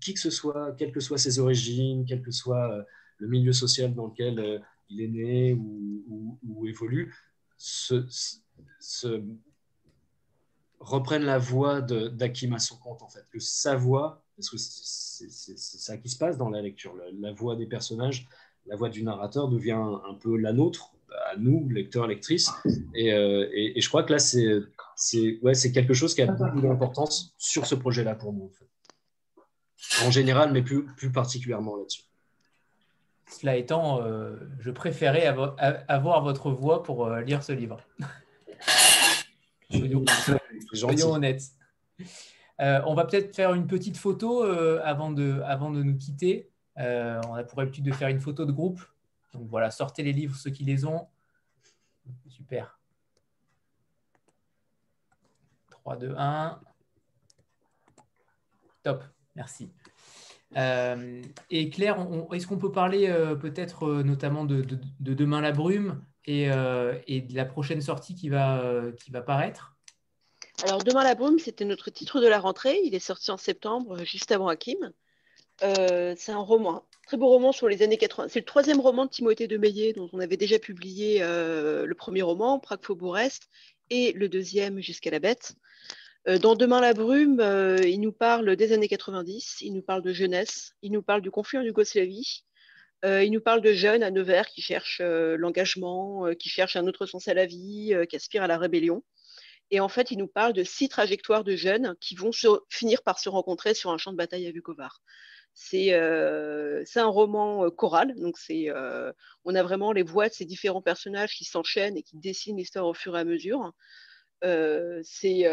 [0.00, 2.82] qui que ce soit, quelles que soient ses origines, quel que soit euh,
[3.18, 7.14] le milieu social dans lequel il est né ou, évolue,
[10.80, 13.26] reprennent la voix d'Akim à en fait.
[13.30, 17.56] Que sa voix, parce que c'est ça qui se passe dans la lecture, la, voix
[17.56, 18.28] des personnages,
[18.66, 20.92] la voix du narrateur devient un, peu la nôtre,
[21.30, 22.50] à nous, lecteurs, lectrices.
[22.94, 27.74] Et, euh, je crois que là, c'est quelque chose qui a beaucoup d'importance sur ce
[27.74, 28.50] projet-là pour nous,
[30.04, 32.07] en général, mais plus, plus particulièrement là-dessus.
[33.28, 37.78] Cela étant, euh, je préférais avoir votre voix pour euh, lire ce livre.
[40.72, 41.42] Soyons, honnêtes.
[42.60, 46.50] Euh, on va peut-être faire une petite photo avant, de, avant de nous quitter.
[46.76, 48.82] On a pour habitude de faire une photo de groupe.
[49.34, 51.06] Donc voilà, sortez les livres, ceux qui les ont.
[52.28, 52.78] Super.
[55.70, 56.60] 3, 2, 1.
[58.82, 59.04] Top,
[59.36, 59.70] merci.
[60.56, 64.64] Et Claire, est-ce qu'on peut parler peut-être notamment de,
[65.00, 66.48] Demain la brume et,
[67.06, 69.76] et, de la prochaine sortie qui va, qui va paraître?
[70.64, 72.80] Alors, Demain la brume, c'était notre titre de la rentrée.
[72.84, 74.92] Il est sorti en septembre, juste avant Hakim.
[75.62, 78.28] Euh, c'est un roman, très beau roman sur les années 80.
[78.28, 81.94] C'est le troisième roman de Timothée de Meillet, dont on avait déjà publié euh, le
[81.94, 83.48] premier roman, Prague Faubourg Est,
[83.90, 85.54] et le deuxième, Jusqu'à la bête.
[86.28, 87.40] Euh, dans Demain la brume,
[87.84, 91.30] il nous parle des années 90, il nous parle de jeunesse, il nous parle du
[91.30, 92.44] conflit en Yougoslavie,
[93.04, 97.28] il nous parle de jeunes à Nevers qui cherchent l'engagement, qui cherchent un autre sens
[97.28, 99.04] à la vie, qui aspirent à la rébellion.
[99.70, 102.30] Et en fait, il nous parle de six trajectoires de jeunes qui vont
[102.70, 105.02] finir par se rencontrer sur un champ de bataille à Vukovar.
[105.54, 109.12] C'est euh, un roman euh, choral, donc euh,
[109.44, 112.86] on a vraiment les voix de ces différents personnages qui s'enchaînent et qui dessinent l'histoire
[112.86, 113.72] au fur et à mesure.
[114.42, 115.44] C'est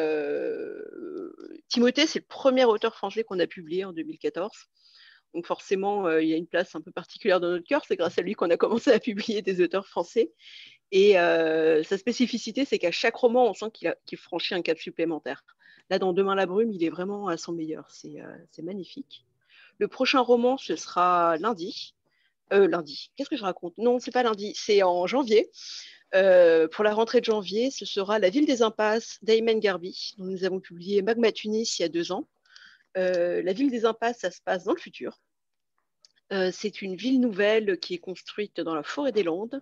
[1.68, 4.52] Timothée, c'est le premier auteur français qu'on a publié en 2014.
[5.34, 7.84] Donc forcément, il y a une place un peu particulière dans notre cœur.
[7.86, 10.32] C'est grâce à lui qu'on a commencé à publier des auteurs français.
[10.91, 13.72] Et euh, sa spécificité, c'est qu'à chaque roman, on sent
[14.06, 15.44] qu'il franchit un cap supplémentaire.
[15.90, 17.90] Là, dans Demain la brume, il est vraiment à son meilleur.
[17.90, 19.26] C'est euh, magnifique.
[19.78, 21.95] Le prochain roman, ce sera lundi.
[22.53, 23.12] Euh, lundi.
[23.16, 23.78] Qu'est-ce que je raconte?
[23.78, 25.49] Non, c'est pas lundi, c'est en janvier.
[26.72, 30.44] Pour la rentrée de janvier, ce sera La ville des impasses d'Ayman Garbi, dont nous
[30.46, 32.28] avons publié Magma Tunis il y a deux ans.
[32.96, 35.20] la ville des impasses, ça se passe dans le futur.
[36.34, 39.62] Euh, c'est une ville nouvelle qui est construite dans la forêt des Landes,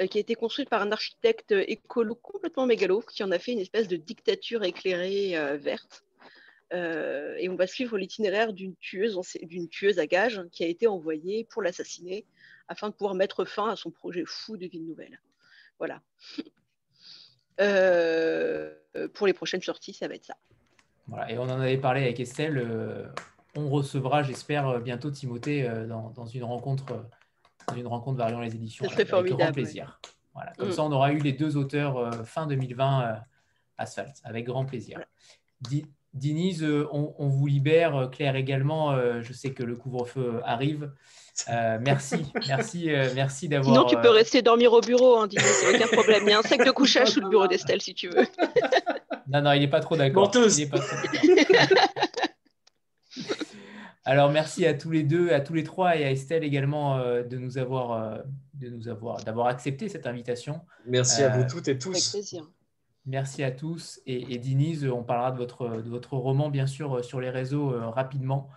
[0.00, 3.52] euh, qui a été construite par un architecte écolo complètement mégalo, qui en a fait
[3.52, 6.04] une espèce de dictature éclairée euh, verte.
[6.72, 11.44] et on va suivre l'itinéraire d'une tueuse, d'une tueuse à gages qui a été envoyée
[11.44, 12.24] pour l'assassiner
[12.68, 15.20] afin de pouvoir mettre fin à son projet fou de ville nouvelle.
[15.80, 16.00] Voilà.
[19.14, 20.36] pour les prochaines sorties, ça va être ça.
[21.08, 23.10] Voilà, et on en avait parlé avec Estelle
[23.56, 27.02] on recevra, j'espère, euh, bientôt Timothée euh, dans, une rencontre, euh,
[27.68, 28.86] dans une rencontre variant les éditions.
[28.86, 30.00] avec grand plaisir.
[30.34, 30.52] Voilà.
[30.52, 30.72] Comme mm.
[30.72, 33.20] ça, on aura eu les deux auteurs fin 2020
[33.78, 35.00] Asphalt, avec grand plaisir.
[36.14, 38.10] Dinise, on, vous libère.
[38.10, 40.90] Claire également, je sais que le couvre-feu arrive.
[41.48, 42.16] merci,
[42.48, 43.74] merci, merci d'avoir.
[43.74, 46.24] Sinon, tu peux rester dormir au bureau, hein, Dinise, aucun problème.
[46.26, 48.26] Il y a un sac de couchage sous le bureau d'Estelle si tu veux.
[49.28, 50.30] non, non, il n'est pas trop d'accord.
[54.04, 57.22] Alors merci à tous les deux, à tous les trois et à Estelle également euh,
[57.22, 58.18] de nous avoir, euh,
[58.54, 60.62] de nous avoir, d'avoir accepté cette invitation.
[60.86, 61.90] Merci à vous euh, toutes et tous.
[61.90, 62.50] Avec plaisir.
[63.06, 67.04] Merci à tous et, et Denise, on parlera de votre, de votre roman bien sûr
[67.04, 68.48] sur les réseaux rapidement.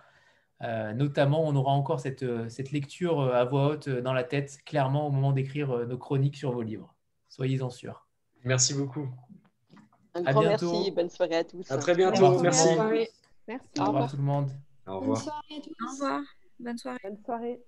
[0.60, 5.10] notamment, on aura encore cette, cette lecture à voix haute dans la tête, clairement au
[5.10, 6.94] moment d'écrire nos chroniques sur vos livres.
[7.28, 8.06] Soyez-en sûrs.
[8.44, 9.08] Merci beaucoup.
[10.14, 11.70] Un grand merci, bonne soirée à tous.
[11.70, 12.68] À très bientôt, merci.
[13.48, 13.66] Merci.
[13.80, 14.50] Au revoir tout le monde.
[14.86, 15.16] Au revoir.
[15.16, 15.84] Bonne soirée à tous.
[15.84, 16.22] Au revoir.
[16.60, 16.98] Bonne soirée.
[17.02, 17.60] Bonne soirée.